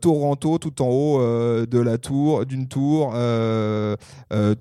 Toronto 0.00 0.56
tout 0.58 0.80
en 0.80 0.88
haut 0.88 1.20
de 1.66 1.78
la 1.78 1.98
tour, 1.98 2.46
d'une 2.46 2.66
tour. 2.66 3.12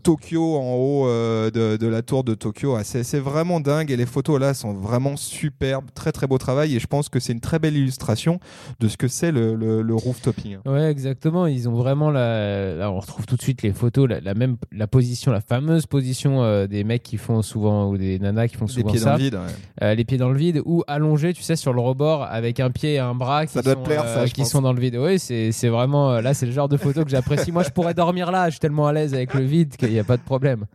Tokyo 0.03 0.55
en 0.57 0.75
haut 0.75 1.07
euh, 1.07 1.51
de, 1.51 1.77
de 1.77 1.87
la 1.87 2.01
tour 2.01 2.23
de 2.23 2.33
Tokyo. 2.33 2.75
Ah, 2.75 2.83
c'est 2.83 3.03
c'est 3.03 3.19
vraiment 3.19 3.59
dingue 3.59 3.91
et 3.91 3.97
les 3.97 4.05
photos 4.05 4.39
là 4.39 4.53
sont 4.53 4.73
vraiment 4.73 5.15
superbes. 5.17 5.85
Très 5.93 6.11
très 6.11 6.27
beau 6.27 6.37
travail 6.37 6.75
et 6.75 6.79
je 6.79 6.87
pense 6.87 7.09
que 7.09 7.19
c'est 7.19 7.33
une 7.33 7.39
très 7.39 7.59
belle 7.59 7.75
illustration 7.75 8.39
de 8.79 8.87
ce 8.87 8.97
que 8.97 9.07
c'est 9.07 9.31
le, 9.31 9.55
le, 9.55 9.81
le 9.81 9.95
rooftopping. 9.95 10.57
Ouais, 10.65 10.89
exactement. 10.89 11.47
Ils 11.47 11.67
ont 11.69 11.75
vraiment 11.75 12.11
la. 12.11 12.75
Là, 12.75 12.91
on 12.91 12.99
retrouve 12.99 13.25
tout 13.25 13.35
de 13.35 13.41
suite 13.41 13.61
les 13.61 13.71
photos, 13.73 14.07
la, 14.09 14.19
la 14.21 14.33
même 14.33 14.57
la 14.71 14.87
position, 14.87 15.31
la 15.31 15.41
fameuse 15.41 15.85
position 15.85 16.43
euh, 16.43 16.67
des 16.67 16.83
mecs 16.83 17.03
qui 17.03 17.17
font 17.17 17.41
souvent 17.41 17.89
ou 17.89 17.97
des 17.97 18.19
nanas 18.19 18.47
qui 18.47 18.55
font 18.57 18.67
souvent 18.67 18.89
pieds 18.91 18.99
ça, 18.99 19.11
dans 19.11 19.17
le 19.17 19.23
vide. 19.23 19.35
ouais. 19.35 19.41
Euh, 19.83 19.95
les 19.95 20.05
pieds 20.05 20.17
dans 20.17 20.29
le 20.29 20.37
vide 20.37 20.61
ou 20.65 20.83
allongés, 20.87 21.33
tu 21.33 21.43
sais, 21.43 21.55
sur 21.55 21.73
le 21.73 21.81
rebord 21.81 22.23
avec 22.23 22.59
un 22.59 22.69
pied 22.71 22.93
et 22.95 22.99
un 22.99 23.15
bras 23.15 23.45
qui 23.45 23.53
Ça 23.53 23.61
doit 23.61 23.73
te 23.73 23.79
sont, 23.79 23.83
plaire, 23.83 24.03
ça, 24.05 24.25
je 24.25 24.33
qui 24.33 24.45
sont 24.45 24.61
dans 24.61 24.73
le 24.73 24.79
vide. 24.79 24.95
Oui, 24.97 25.19
c'est 25.19 25.51
c'est 25.51 25.69
vraiment 25.69 26.11
euh, 26.11 26.21
là, 26.21 26.33
c'est 26.33 26.45
le 26.45 26.51
genre 26.51 26.69
de 26.69 26.77
photo 26.77 27.03
que 27.03 27.09
j'apprécie. 27.09 27.51
Moi, 27.51 27.63
je 27.63 27.69
pourrais 27.69 27.93
dormir 27.93 28.31
là. 28.31 28.45
Je 28.47 28.51
suis 28.51 28.59
tellement 28.59 28.87
à 28.87 28.93
l'aise 28.93 29.13
avec 29.13 29.26
le 29.33 29.45
vide 29.45 29.75
qu'il 29.75 29.91
n'y 29.91 29.99
a 29.99 30.03
pas 30.03 30.17
de 30.17 30.21
problème. 30.21 30.65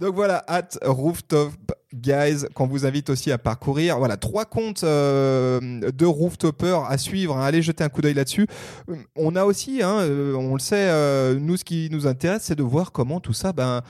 Donc 0.00 0.14
voilà, 0.14 0.44
at 0.46 0.68
Rooftop 0.82 1.52
Guys, 1.94 2.44
qu'on 2.52 2.66
vous 2.66 2.84
invite 2.84 3.08
aussi 3.08 3.32
à 3.32 3.38
parcourir. 3.38 3.96
Voilà, 3.98 4.18
trois 4.18 4.44
comptes 4.44 4.84
euh, 4.84 5.80
de 5.90 6.04
Rooftopper 6.04 6.80
à 6.86 6.98
suivre. 6.98 7.34
hein. 7.38 7.42
Allez 7.42 7.62
jeter 7.62 7.82
un 7.82 7.88
coup 7.88 8.02
d'œil 8.02 8.12
là-dessus. 8.12 8.46
Euh, 8.90 8.96
On 9.16 9.34
a 9.36 9.46
aussi, 9.46 9.82
hein, 9.82 10.00
euh, 10.00 10.34
on 10.34 10.52
le 10.52 10.60
sait, 10.60 11.38
nous, 11.38 11.56
ce 11.56 11.64
qui 11.64 11.88
nous 11.90 12.06
intéresse, 12.06 12.42
c'est 12.42 12.56
de 12.56 12.62
voir 12.62 12.92
comment 12.92 13.20
tout 13.20 13.32
ça 13.32 13.54
ben, 13.54 13.80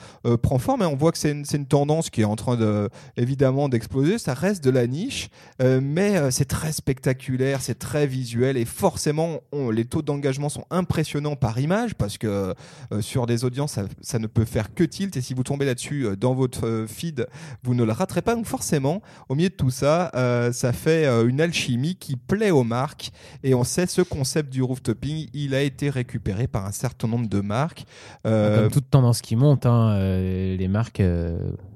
prend 0.41 0.59
forme. 0.59 0.83
Et 0.83 0.85
on 0.85 0.95
voit 0.95 1.11
que 1.11 1.17
c'est 1.17 1.31
une, 1.31 1.43
une 1.53 1.65
tendance 1.65 2.09
qui 2.09 2.21
est 2.21 2.25
en 2.25 2.37
train 2.37 2.55
de, 2.55 2.87
évidemment 3.17 3.67
d'exploser. 3.67 4.17
Ça 4.17 4.33
reste 4.33 4.63
de 4.63 4.69
la 4.69 4.87
niche, 4.87 5.29
mais 5.59 6.31
c'est 6.31 6.47
très 6.47 6.71
spectaculaire, 6.71 7.59
c'est 7.61 7.79
très 7.79 8.07
visuel. 8.07 8.55
Et 8.55 8.63
forcément, 8.63 9.41
les 9.73 9.83
taux 9.83 10.01
d'engagement 10.01 10.47
sont 10.47 10.63
impressionnants 10.69 11.35
par 11.35 11.59
image 11.59 11.95
parce 11.95 12.17
que 12.17 12.53
sur 13.01 13.27
des 13.27 13.43
audiences, 13.43 13.73
ça, 13.73 13.83
ça 14.01 14.19
ne 14.19 14.27
peut 14.27 14.45
faire 14.45 14.73
que 14.73 14.85
tilt. 14.85 15.17
Et 15.17 15.21
si 15.21 15.33
vous 15.33 15.43
tombez 15.43 15.65
là-dessus 15.65 16.07
dans 16.17 16.33
votre 16.33 16.85
feed, 16.87 17.27
vous 17.63 17.75
ne 17.75 17.88
raterez 17.91 18.21
pas. 18.21 18.35
Donc 18.35 18.45
forcément, 18.45 19.01
au 19.27 19.35
milieu 19.35 19.49
de 19.49 19.53
tout 19.53 19.69
ça, 19.69 20.11
euh, 20.15 20.51
ça 20.51 20.73
fait 20.73 21.05
euh, 21.05 21.27
une 21.27 21.41
alchimie 21.41 21.95
qui 21.95 22.15
plaît 22.15 22.51
aux 22.51 22.63
marques. 22.63 23.11
Et 23.43 23.53
on 23.53 23.63
sait 23.63 23.85
ce 23.85 24.01
concept 24.01 24.49
du 24.51 24.61
rooftopping, 24.61 25.27
il 25.33 25.55
a 25.55 25.61
été 25.61 25.89
récupéré 25.89 26.47
par 26.47 26.65
un 26.65 26.71
certain 26.71 27.07
nombre 27.07 27.27
de 27.27 27.41
marques. 27.41 27.85
Euh, 28.25 28.61
Comme 28.61 28.71
toute 28.71 28.89
tendance 28.89 29.21
qui 29.21 29.35
monte, 29.35 29.65
hein, 29.65 29.91
euh, 29.93 30.57
les 30.57 30.67
marques 30.67 31.01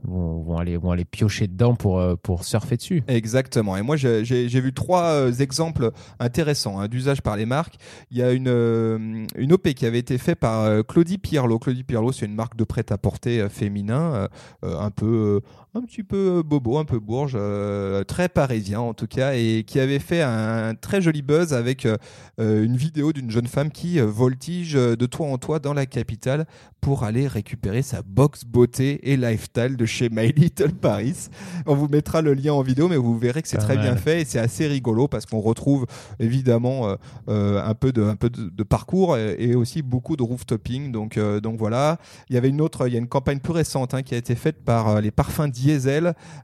vont, 0.04 0.44
vont 0.44 0.58
aller 0.58 0.78
vont 0.78 0.92
aller 0.92 1.06
piocher 1.06 1.48
dedans 1.48 1.76
pour 1.76 2.02
pour 2.22 2.44
surfer 2.44 2.78
dessus. 2.78 3.04
Exactement. 3.08 3.78
Et 3.78 3.82
moi, 3.82 3.96
j'ai 3.96 4.48
vu 4.48 4.74
trois 4.74 5.40
exemples 5.40 5.92
intéressants 6.20 6.80
hein, 6.80 6.88
d'usage 6.88 7.22
par 7.22 7.38
les 7.38 7.46
marques. 7.46 7.76
Il 8.12 8.18
y 8.18 8.24
a 8.24 8.32
une, 8.32 9.28
une 9.36 9.54
OP 9.54 9.70
qui 9.70 9.86
avait 9.86 10.00
été 10.00 10.18
faite 10.18 10.40
par 10.40 10.86
Claudie 10.86 11.18
Pierlot. 11.18 11.60
Claudie 11.60 11.84
Pierlot, 11.84 12.12
c'est 12.12 12.26
une 12.26 12.36
marque 12.36 12.56
de 12.56 12.64
prêt-à-porter 12.64 13.48
féminin, 13.50 14.28
un 14.62 14.92
peu, 14.92 15.42
un 15.74 15.82
petit 15.82 16.03
peu 16.04 16.44
bobo, 16.44 16.78
un 16.78 16.86
peu 16.86 17.00
bourge, 17.00 17.34
euh, 17.36 18.04
très 18.04 18.30
parisien 18.30 18.80
en 18.80 18.94
tout 18.94 19.08
cas, 19.08 19.34
et 19.34 19.64
qui 19.66 19.80
avait 19.80 20.00
fait 20.00 20.22
un 20.22 20.76
très 20.76 21.02
joli 21.02 21.22
buzz 21.22 21.54
avec 21.54 21.86
euh, 21.86 21.98
euh, 22.40 22.64
une 22.64 22.78
vidéo 22.78 23.14
d'une 23.14 23.32
jeune 23.32 23.48
femme 23.48 23.72
qui 23.72 24.00
euh, 24.00 24.06
voltige 24.06 24.76
euh, 24.76 24.96
de 24.96 25.06
toit 25.06 25.28
en 25.28 25.38
toit 25.38 25.60
dans 25.60 25.74
la 25.74 25.86
capitale 25.86 26.46
pour 26.82 27.04
aller 27.04 27.28
récupérer 27.28 27.82
sa 27.82 28.02
box 28.02 28.44
beauté 28.44 29.12
et 29.12 29.16
lifestyle 29.16 29.78
de 29.78 29.86
chez 29.86 30.10
My 30.10 30.34
Little 30.34 30.74
Paris. 30.74 31.30
On 31.66 31.76
vous 31.76 31.88
mettra 31.88 32.22
le 32.22 32.34
lien 32.34 32.54
en 32.54 32.62
vidéo, 32.62 32.90
mais 32.90 32.98
vous 32.98 33.18
verrez 33.18 33.42
que 33.42 33.48
c'est 33.48 33.58
très 33.58 33.76
mal. 33.76 33.86
bien 33.86 33.96
fait 33.96 34.22
et 34.22 34.26
c'est 34.26 34.40
assez 34.40 34.68
rigolo 34.68 35.08
parce 35.08 35.26
qu'on 35.26 35.40
retrouve 35.40 35.86
évidemment 36.20 36.90
euh, 36.90 36.96
euh, 37.30 37.64
un 37.64 37.74
peu 37.74 37.94
de, 37.94 38.04
un 38.04 38.16
peu 38.18 38.30
de, 38.30 38.50
de 38.50 38.64
parcours 38.64 39.18
et, 39.18 39.36
et 39.40 39.56
aussi 39.56 39.82
beaucoup 39.82 40.18
de 40.18 40.24
rooftopping. 40.24 40.92
Donc, 40.92 41.18
euh, 41.18 41.40
donc 41.40 41.58
voilà. 41.58 42.00
Il 42.30 42.36
y 42.36 42.38
avait 42.38 42.50
une 42.50 42.60
autre, 42.60 42.88
il 42.88 42.94
y 42.94 42.98
a 42.98 43.00
une 43.00 43.08
campagne 43.08 43.40
plus 43.40 43.54
récente 43.54 43.94
hein, 43.94 44.02
qui 44.04 44.14
a 44.16 44.18
été 44.18 44.36
faite 44.36 44.64
par 44.66 44.90
euh, 44.90 45.02
les 45.02 45.12
parfums 45.12 45.48
Diesel 45.50 45.93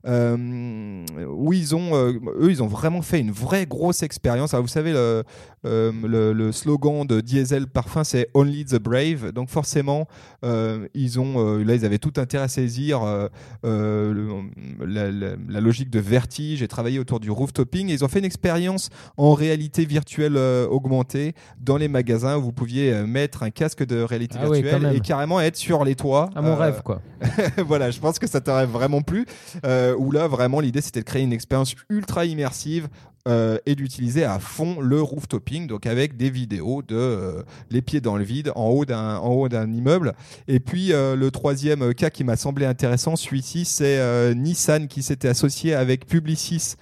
euh, 0.06 1.06
où 1.28 1.54
ils 1.54 1.76
ont, 1.76 1.96
euh, 1.96 2.14
eux, 2.40 2.50
ils 2.52 2.62
ont 2.64 2.68
vraiment 2.68 3.02
fait 3.02 3.20
une 3.20 3.32
vraie 3.32 3.66
grosse 3.66 4.04
expérience. 4.04 4.54
Alors, 4.54 4.64
vous 4.64 4.70
savez, 4.72 4.92
le, 4.92 5.24
euh, 5.66 5.92
le, 6.04 6.34
le 6.34 6.52
slogan 6.52 7.06
de 7.06 7.22
Diesel 7.22 7.68
Parfum, 7.68 8.04
c'est 8.04 8.30
Only 8.34 8.66
the 8.66 8.76
Brave. 8.80 9.32
Donc 9.32 9.50
forcément, 9.50 10.08
ils 10.44 11.20
ont, 11.20 11.58
là, 11.58 11.76
ils 11.76 11.86
avaient 11.86 11.98
tout 11.98 12.14
intérêt 12.18 12.44
à 12.46 12.48
saisir 12.48 13.02
le- 13.64 14.44
la, 14.86 15.12
la- 15.12 15.36
la 15.48 15.62
logique 15.62 15.90
de 15.90 16.00
vertige 16.00 16.62
et 16.62 16.68
travailler 16.68 17.00
autour 17.00 17.20
du 17.20 17.30
rooftopping. 17.32 17.90
Et 17.90 17.94
ils 17.94 18.04
ont 18.06 18.08
fait 18.08 18.20
une 18.20 18.26
expérience 18.26 18.90
en 19.18 19.34
réalité 19.34 19.86
virtuelle 19.86 20.38
augmentée 20.70 21.34
dans 21.60 21.78
les 21.78 21.88
magasins 21.88 22.38
où 22.38 22.42
vous 22.42 22.52
pouviez 22.52 22.94
mettre 23.06 23.44
un 23.44 23.50
casque 23.50 23.86
de 23.86 24.02
réalité 24.02 24.38
Ah 24.40 24.46
virtuelle 24.46 24.84
et 24.96 25.00
carrément 25.02 25.40
être 25.42 25.56
sur 25.56 25.84
les 25.84 25.96
toits. 25.96 26.30
À 26.36 26.42
mon 26.42 26.56
rêve, 26.56 26.82
quoi. 26.84 27.02
voilà, 27.68 27.92
je 27.92 28.00
pense 28.00 28.18
que 28.20 28.28
ça 28.28 28.40
t'aurait 28.42 28.66
vraiment 28.66 29.02
plu. 29.02 29.26
Euh, 29.66 29.96
où 29.96 30.12
là, 30.12 30.28
vraiment, 30.28 30.60
l'idée, 30.60 30.82
c'était 30.82 31.02
de 31.02 31.06
créer 31.06 31.24
une 31.24 31.34
expérience 31.34 31.76
ultra 31.90 32.26
immersive. 32.26 32.88
Euh, 33.30 33.60
et 33.68 33.76
d'utiliser 33.76 34.24
à 34.24 34.40
fond 34.40 34.82
le 34.82 35.02
rooftopping, 35.02 35.68
donc 35.68 35.86
avec 35.86 36.18
des 36.18 36.32
vidéos 36.32 36.82
de 36.82 36.96
euh, 36.96 37.44
les 37.70 37.84
pieds 37.84 38.02
dans 38.02 38.18
le 38.18 38.24
vide 38.24 38.52
en 38.56 38.70
haut 38.70 38.86
d'un 38.86 39.72
immeuble. 39.72 40.16
Et 40.48 40.60
puis 40.60 40.94
euh, 40.94 41.16
le 41.16 41.30
troisième 41.30 41.94
cas 41.94 42.10
qui 42.10 42.24
m'a 42.24 42.36
semblé 42.36 42.66
intéressant, 42.66 43.16
celui-ci, 43.16 43.66
c'est 43.66 44.34
Nissan 44.34 44.88
qui 44.88 45.04
s'était 45.04 45.28
associé 45.28 45.76
avec 45.76 46.08
Publicis 46.08 46.76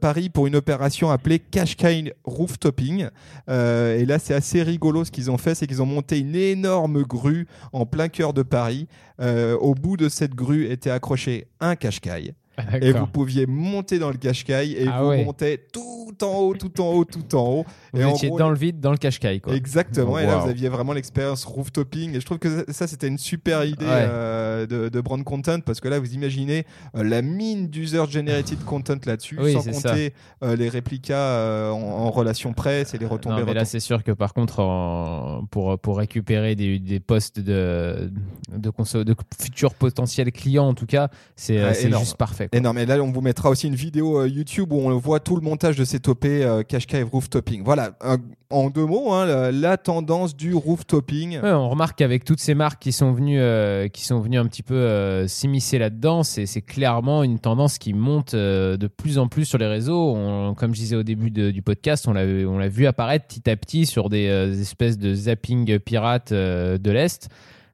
Paris 0.00 0.28
pour 0.28 0.46
une 0.46 0.56
opération 0.56 1.10
appelée 1.10 1.38
Qashqai 1.38 2.14
Rooftopping. 2.24 3.08
Euh, 3.48 3.98
et 3.98 4.04
là, 4.04 4.18
c'est 4.18 4.34
assez 4.34 4.62
rigolo 4.62 5.04
ce 5.04 5.10
qu'ils 5.10 5.30
ont 5.30 5.38
fait, 5.38 5.54
c'est 5.54 5.66
qu'ils 5.66 5.82
ont 5.82 5.86
monté 5.86 6.18
une 6.20 6.36
énorme 6.36 7.02
grue 7.02 7.46
en 7.72 7.86
plein 7.86 8.08
cœur 8.08 8.32
de 8.32 8.42
Paris. 8.42 8.86
Au 9.20 9.74
bout 9.74 9.96
de 9.96 10.08
cette 10.08 10.34
grue 10.34 10.66
était 10.70 10.90
accroché 10.90 11.48
un 11.60 11.76
Qashqai. 11.76 12.34
Ah, 12.56 12.78
Et 12.80 12.92
vous 12.92 13.06
pouviez 13.06 13.46
monter 13.46 13.98
dans 13.98 14.10
le 14.10 14.16
Qashqai 14.16 14.70
et 14.82 14.86
Ah 14.88 15.02
vous 15.02 15.08
ouais. 15.08 15.24
montez 15.24 15.58
tout 15.72 16.14
en 16.22 16.36
haut, 16.38 16.54
tout 16.54 16.80
en 16.80 16.92
haut, 16.92 17.04
tout 17.04 17.34
en 17.34 17.48
haut. 17.48 17.64
Vous 17.92 18.00
et 18.00 18.04
en 18.04 18.10
étiez 18.14 18.28
gros, 18.28 18.38
dans 18.38 18.50
le 18.50 18.56
vide, 18.56 18.78
dans 18.80 18.92
le 18.92 18.96
cache-caille. 18.96 19.40
Exactement, 19.48 20.18
et 20.18 20.26
là 20.26 20.36
vous 20.38 20.48
aviez 20.48 20.68
vraiment 20.68 20.92
l'expérience 20.92 21.44
rooftopping 21.44 22.14
et 22.14 22.20
je 22.20 22.26
trouve 22.26 22.38
que 22.38 22.64
ça- 22.72 22.86
c'était 22.86 23.08
une 23.08 23.18
super 23.18 23.64
idée 23.64 23.84
Ouais. 23.84 23.90
euh, 24.08 24.66
de, 24.66 24.88
de 24.88 25.00
brand 25.00 25.22
content 25.24 25.60
parce 25.60 25.80
que 25.80 25.88
là 25.88 25.98
vous 25.98 26.12
imaginez 26.14 26.64
euh, 26.96 27.02
la 27.02 27.22
mine 27.22 27.68
d'user 27.68 28.02
generated 28.08 28.58
content 28.64 28.94
là-dessus 29.04 29.36
Oui, 29.40 29.52
sans 29.54 29.64
compter 29.64 30.12
euh, 30.42 30.54
les 30.56 30.68
réplicas 30.68 31.70
en, 31.72 31.80
en 31.80 32.10
relation 32.10 32.52
presse 32.52 32.94
et 32.94 32.98
les 32.98 33.06
retombées. 33.06 33.40
Non, 33.40 33.46
mais 33.46 33.54
là, 33.54 33.64
c'est 33.64 33.80
sûr 33.80 34.02
que 34.04 34.12
par 34.12 34.32
contre, 34.34 34.60
en- 34.60 35.44
pour, 35.50 35.78
pour 35.78 35.98
récupérer 35.98 36.54
des, 36.54 36.78
des 36.78 37.00
postes 37.00 37.40
de, 37.40 38.12
de, 38.52 38.70
conso- 38.70 39.02
de 39.04 39.14
futurs 39.40 39.74
potentiels 39.74 40.30
clients, 40.32 40.68
en 40.68 40.74
tout 40.74 40.86
cas, 40.86 41.08
c'est 41.36 41.54
Ouais, 41.64 41.84
énorme. 41.84 42.04
juste 42.04 42.16
parfait. 42.16 42.43
Quoi. 42.48 42.58
Énorme. 42.58 42.78
Et 42.78 42.86
là, 42.86 42.96
on 43.02 43.10
vous 43.12 43.20
mettra 43.20 43.50
aussi 43.50 43.66
une 43.68 43.74
vidéo 43.74 44.20
euh, 44.20 44.28
YouTube 44.28 44.72
où 44.72 44.76
on 44.80 44.96
voit 44.98 45.20
tout 45.20 45.36
le 45.36 45.42
montage 45.42 45.76
de 45.76 45.84
ces 45.84 46.00
topés 46.00 46.44
euh, 46.44 46.62
Qashqai 46.62 47.02
rooftopping. 47.02 47.62
Voilà, 47.64 47.92
un- 48.00 48.18
en 48.50 48.70
deux 48.70 48.84
mots, 48.86 49.12
hein, 49.12 49.26
la, 49.26 49.50
la 49.50 49.76
tendance 49.76 50.36
du 50.36 50.54
rooftopping. 50.54 51.40
Ouais, 51.40 51.50
on 51.50 51.68
remarque 51.68 51.98
qu'avec 51.98 52.24
toutes 52.24 52.38
ces 52.40 52.54
marques 52.54 52.80
qui 52.80 52.92
sont 52.92 53.12
venues, 53.12 53.40
euh, 53.40 53.88
qui 53.88 54.04
sont 54.04 54.20
venues 54.20 54.38
un 54.38 54.46
petit 54.46 54.62
peu 54.62 54.74
euh, 54.74 55.26
s'immiscer 55.26 55.78
là-dedans, 55.78 56.22
c'est 56.22 56.46
clairement 56.62 57.24
une 57.24 57.40
tendance 57.40 57.78
qui 57.78 57.92
monte 57.94 58.34
de 58.34 58.86
plus 58.86 59.18
en 59.18 59.26
plus 59.26 59.44
sur 59.44 59.58
les 59.58 59.66
réseaux. 59.66 60.14
On- 60.14 60.54
comme 60.54 60.72
je 60.74 60.80
disais 60.80 60.94
au 60.96 61.02
début 61.02 61.30
de- 61.30 61.50
du 61.50 61.62
podcast, 61.62 62.06
on 62.06 62.12
l'a 62.12 62.22
on 62.24 62.58
l'a 62.58 62.68
vu 62.68 62.86
apparaître 62.86 63.26
petit 63.26 63.48
à 63.50 63.56
petit 63.56 63.86
sur 63.86 64.08
des, 64.08 64.26
espèces 64.60 64.98
de 64.98 65.14
zapping 65.14 65.78
pirates 65.80 66.32
de 66.32 66.90
l'Est. 66.90 67.28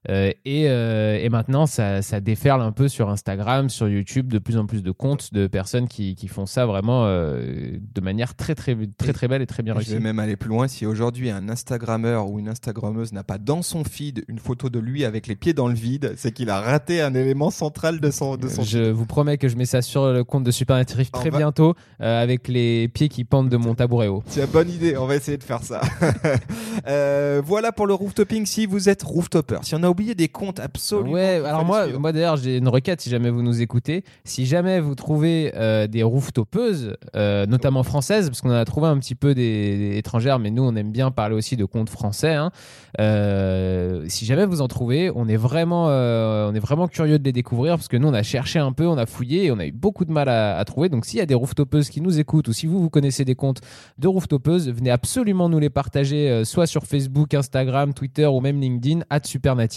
Euh, 0.09 0.31
et, 0.47 0.65
euh, 0.71 1.19
et 1.21 1.29
maintenant, 1.29 1.67
ça, 1.67 2.01
ça 2.01 2.21
déferle 2.21 2.63
un 2.63 2.73
peu 2.73 2.89
sur 2.89 3.11
Instagram, 3.11 3.69
sur 3.69 3.87
YouTube, 3.87 4.29
de 4.33 4.39
plus 4.39 4.57
en 4.57 4.65
plus 4.65 4.83
de 4.83 4.91
comptes 4.93 5.35
de 5.35 5.47
personnes 5.47 5.89
qui, 5.89 6.15
qui 6.15 6.27
font 6.27 6.47
ça 6.47 6.65
vraiment 6.65 7.05
euh, 7.05 7.77
de 7.95 8.01
manière 8.01 8.35
très, 8.35 8.55
très, 8.55 8.75
très, 8.97 9.13
très 9.13 9.29
belle 9.29 9.43
et 9.43 9.47
très 9.47 9.63
bien 9.63 9.75
Je 9.75 9.79
réussie. 9.81 9.93
vais 9.93 10.01
même 10.01 10.19
aller 10.19 10.37
plus 10.37 10.49
loin. 10.49 10.69
Si 10.69 10.87
aujourd'hui 10.87 11.29
un 11.31 11.51
Instagrammeur 11.51 12.31
ou 12.31 12.39
une 12.39 12.49
Instagrammeuse 12.49 13.13
n'a 13.13 13.25
pas 13.25 13.37
dans 13.37 13.61
son 13.61 13.85
feed 13.85 14.25
une 14.29 14.39
photo 14.39 14.71
de 14.71 14.79
lui 14.79 15.05
avec 15.05 15.27
les 15.27 15.37
pieds 15.37 15.53
dans 15.53 15.69
le 15.69 15.75
vide, 15.75 16.15
c'est 16.17 16.33
qu'il 16.33 16.49
a 16.49 16.61
raté 16.61 17.03
un 17.03 17.13
élément 17.15 17.51
central 17.51 18.01
de 18.01 18.11
son, 18.11 18.37
de 18.39 18.49
son 18.49 18.63
Je 18.63 18.91
vous 18.91 19.05
promets 19.07 19.37
que 19.37 19.49
je 19.49 19.57
mets 19.57 19.67
ça 19.67 19.83
sur 19.83 20.11
le 20.11 20.25
compte 20.25 20.45
de 20.45 20.51
Supernatif 20.51 21.11
très 21.13 21.29
va- 21.29 21.37
bientôt 21.39 21.75
avec 21.99 22.49
les 22.49 22.89
pieds 22.89 23.11
qui 23.11 23.25
pendent 23.25 23.51
de 23.51 23.57
mon 23.59 23.75
tabouret 23.75 24.09
haut. 24.09 24.23
Tiens, 24.29 24.47
bonne 24.51 24.71
idée, 24.71 24.97
on 24.97 25.05
va 25.07 25.17
essayer 25.17 25.37
de 25.37 25.45
faire 25.45 25.63
ça. 25.63 25.83
Voilà 27.45 27.73
pour 27.73 27.87
le 27.87 27.95
rooftoping 27.95 28.47
si 28.47 28.65
vous 28.67 28.89
êtes 28.89 29.03
rooftopper. 29.03 29.59
Si 29.63 29.75
on 29.75 29.83
a 29.83 29.90
oublié 29.91 30.15
des 30.15 30.29
comptes 30.29 30.61
absolument. 30.61 31.13
Ouais, 31.13 31.43
alors 31.45 31.65
moi, 31.65 31.85
suivre. 31.85 32.01
moi 32.01 32.13
d'ailleurs, 32.13 32.37
j'ai 32.37 32.57
une 32.57 32.69
requête 32.69 33.01
si 33.01 33.11
jamais 33.11 33.31
vous 33.31 33.43
nous 33.43 33.61
écoutez. 33.61 34.05
Si 34.25 34.47
jamais 34.47 34.81
vous 34.81 34.95
trouvez 34.95 35.53
euh, 35.57 35.87
des 35.87 36.03
rooftopeuses, 36.03 36.97
euh, 37.17 37.47
notamment 37.47 37.83
françaises, 37.83 38.29
parce 38.29 38.41
qu'on 38.41 38.51
en 38.51 38.55
a 38.55 38.65
trouvé 38.65 38.89
un 38.89 38.99
petit 38.99 39.15
peu 39.15 39.35
des, 39.35 39.77
des 39.77 39.99
étrangères, 39.99 40.39
mais 40.39 40.51
nous, 40.51 40.63
on 40.63 40.75
aime 40.77 40.93
bien 40.93 41.11
parler 41.11 41.35
aussi 41.35 41.57
de 41.57 41.65
comptes 41.65 41.91
français. 41.91 42.35
hein. 42.35 42.51
Euh, 42.99 44.05
si 44.09 44.25
jamais 44.27 44.47
vous 44.47 44.61
en 44.61 44.69
trouvez, 44.69 45.11
on 45.15 45.29
est 45.29 45.37
vraiment, 45.37 45.87
euh, 45.89 46.51
on 46.51 46.55
est 46.55 46.61
vraiment 46.61 46.89
curieux 46.89 47.19
de 47.19 47.25
les 47.25 47.33
découvrir 47.33 47.77
parce 47.77 47.89
que 47.89 47.97
nous, 47.97 48.09
on 48.09 48.15
a 48.15 48.23
cherché 48.23 48.59
un 48.59 48.73
peu, 48.73 48.87
on 48.87 48.99
a 48.99 49.07
fouillé 49.07 49.45
et 49.47 49.51
on 49.51 49.59
a 49.59 49.67
eu 49.67 49.73
beaucoup 49.73 50.05
de 50.05 50.13
mal 50.13 50.29
à, 50.29 50.57
à 50.59 50.65
trouver. 50.65 50.89
Donc, 50.89 51.05
s'il 51.05 51.19
y 51.19 51.23
a 51.23 51.27
des 51.27 51.35
rooftopeuses 51.35 51.89
qui 51.89 52.01
nous 52.01 52.19
écoutent 52.19 52.49
ou 52.49 52.53
si 52.53 52.67
vous, 52.67 52.81
vous 52.81 52.91
connaissez 52.91 53.25
des 53.25 53.35
comptes 53.35 53.61
de 53.99 54.09
rooftopeuses, 54.09 54.69
venez 54.71 54.91
absolument 54.91 55.49
nous 55.49 55.59
les 55.59 55.71
partager, 55.71 56.45
soit 56.45 56.67
sur 56.67 56.85
Facebook, 56.85 57.35
Instagram, 57.35 57.95
Twitter 57.95 58.27
ou 58.27 58.41
même 58.41 58.61
LinkedIn, 58.61 59.01
at 59.11 59.21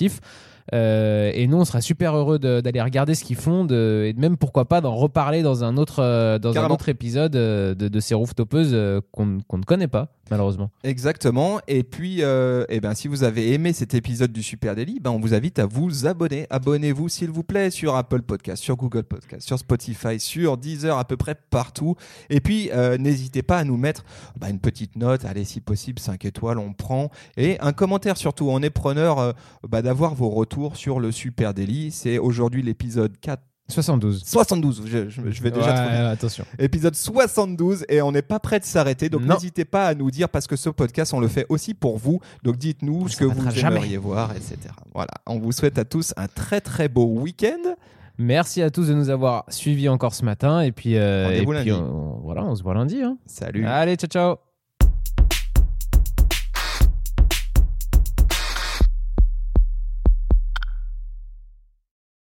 supernatif. 0.10 0.22
Euh, 0.72 1.32
et 1.34 1.48
nous, 1.48 1.58
on 1.58 1.66
sera 1.66 1.82
super 1.82 2.16
heureux 2.16 2.40
d'aller 2.40 2.82
regarder 2.82 3.16
ce 3.16 3.24
qu'ils 3.24 3.36
font 3.36 3.66
de, 3.66 4.06
et 4.08 4.14
même 4.20 4.38
pourquoi 4.38 4.66
pas 4.66 4.82
d'en 4.82 4.96
reparler 4.96 5.42
dans 5.42 5.64
un 5.64 5.78
autre, 5.78 6.00
euh, 6.00 6.40
dans 6.40 6.58
un 6.58 6.70
autre 6.70 6.90
épisode 6.90 7.36
euh, 7.36 7.76
de, 7.76 7.88
de 7.88 8.00
ces 8.00 8.16
rooftopeuses 8.16 9.02
qu'on 9.12 9.26
ne 9.26 9.64
connaît 9.66 9.88
pas, 9.88 10.10
malheureusement. 10.32 10.72
Exactement. 10.84 11.60
Et 11.68 11.84
puis, 11.84 12.20
euh, 12.22 12.66
eh 12.70 12.80
ben, 12.80 12.94
si 12.94 13.08
vous 13.08 13.24
avez 13.24 13.54
aimé 13.54 13.74
cet 13.74 13.94
épisode 13.94 14.32
du 14.32 14.44
Super 14.44 14.76
Daily, 14.76 15.00
ben, 15.00 15.12
on 15.12 15.20
vous 15.20 15.34
invite 15.34 15.60
à 15.60 15.66
vous 15.66 16.08
abonner. 16.08 16.48
Abonnez-vous, 16.50 17.10
s'il 17.10 17.30
vous 17.30 17.44
plaît, 17.44 17.70
sur 17.70 17.96
Apple 17.96 18.22
Podcast, 18.22 18.64
sur 18.64 18.78
Google 18.78 19.04
Podcast, 19.04 19.46
sur 19.46 19.60
Spotify, 19.60 20.20
sur 20.20 20.58
Deezer, 20.58 20.98
à 20.98 21.06
peu 21.06 21.18
près 21.18 21.36
partout. 21.50 21.96
Et 22.30 22.40
puis, 22.40 22.70
euh, 22.72 22.98
n'hésitez 22.98 23.44
pas 23.44 23.58
à 23.58 23.64
nous 23.64 23.78
mettre 23.78 24.06
bah, 24.40 24.50
une 24.50 24.60
petite 24.60 24.96
note. 24.96 25.26
Allez, 25.26 25.44
si 25.44 25.60
possible, 25.60 26.00
5 26.00 26.24
étoiles, 26.26 26.58
on 26.58 26.74
prend. 26.74 27.10
Et 27.38 27.60
un 27.60 27.74
commentaire 27.74 28.18
surtout. 28.18 28.48
On 28.50 28.62
est 28.62 28.70
preneur 28.70 29.34
bah, 29.68 29.82
d'avoir 29.82 30.16
vos 30.16 30.30
retours 30.30 30.53
sur 30.76 31.00
le 31.00 31.12
Super 31.12 31.54
Daily. 31.54 31.92
C'est 31.92 32.18
aujourd'hui 32.18 32.62
l'épisode 32.62 33.18
4. 33.20 33.42
72. 33.70 34.24
72, 34.26 34.84
je, 34.86 35.08
je- 35.10 35.22
je 35.32 35.42
vais 35.42 35.50
déjà 35.50 35.74
Ouais, 35.74 36.12
attention. 36.12 36.44
Épisode 36.60 36.96
72 36.96 37.86
et 37.88 38.02
on 38.02 38.12
n'est 38.12 38.22
pas 38.22 38.38
prêt 38.40 38.60
de 38.60 38.66
s'arrêter. 38.66 39.08
Donc 39.10 39.22
n'hésitez 39.36 39.64
pas 39.64 39.88
à 39.88 39.96
nous 39.96 40.12
dire 40.12 40.28
parce 40.28 40.48
que 40.48 40.58
ce 40.58 40.70
podcast 40.70 41.14
on 41.14 41.22
le 41.22 41.30
fait 41.30 41.46
aussi 41.48 41.74
pour 41.74 41.98
vous. 41.98 42.20
Donc 42.44 42.58
dites-nous 42.58 43.08
ce 43.08 43.16
que 43.16 43.24
vous 43.24 43.50
jamais. 43.52 43.78
aimeriez 43.78 43.98
voir, 43.98 44.32
etc. 44.36 44.58
Voilà. 44.94 45.12
On 45.28 45.40
vous 45.40 45.54
souhaite 45.54 45.78
à 45.78 45.86
tous 45.86 46.14
un 46.18 46.28
très 46.28 46.60
très 46.60 46.90
beau 46.90 47.06
week-end. 47.06 47.76
Merci 48.18 48.62
à 48.62 48.70
tous 48.70 48.90
de 48.90 48.94
nous 48.94 49.10
avoir 49.10 49.46
suivis 49.48 49.88
encore 49.88 50.14
ce 50.14 50.26
matin. 50.26 50.60
Et 50.60 50.74
puis, 50.74 50.98
euh, 50.98 51.32
et 51.32 51.46
puis 51.46 51.54
lundi. 51.56 51.72
on- 51.72 52.18
on- 52.18 52.20
voilà, 52.22 52.44
on 52.44 52.54
se 52.56 52.64
voit 52.64 52.74
lundi. 52.74 53.02
hein. 53.02 53.18
Salut. 53.26 53.66
Allez, 53.66 53.96
ciao, 53.96 54.10
ciao. 54.10 54.53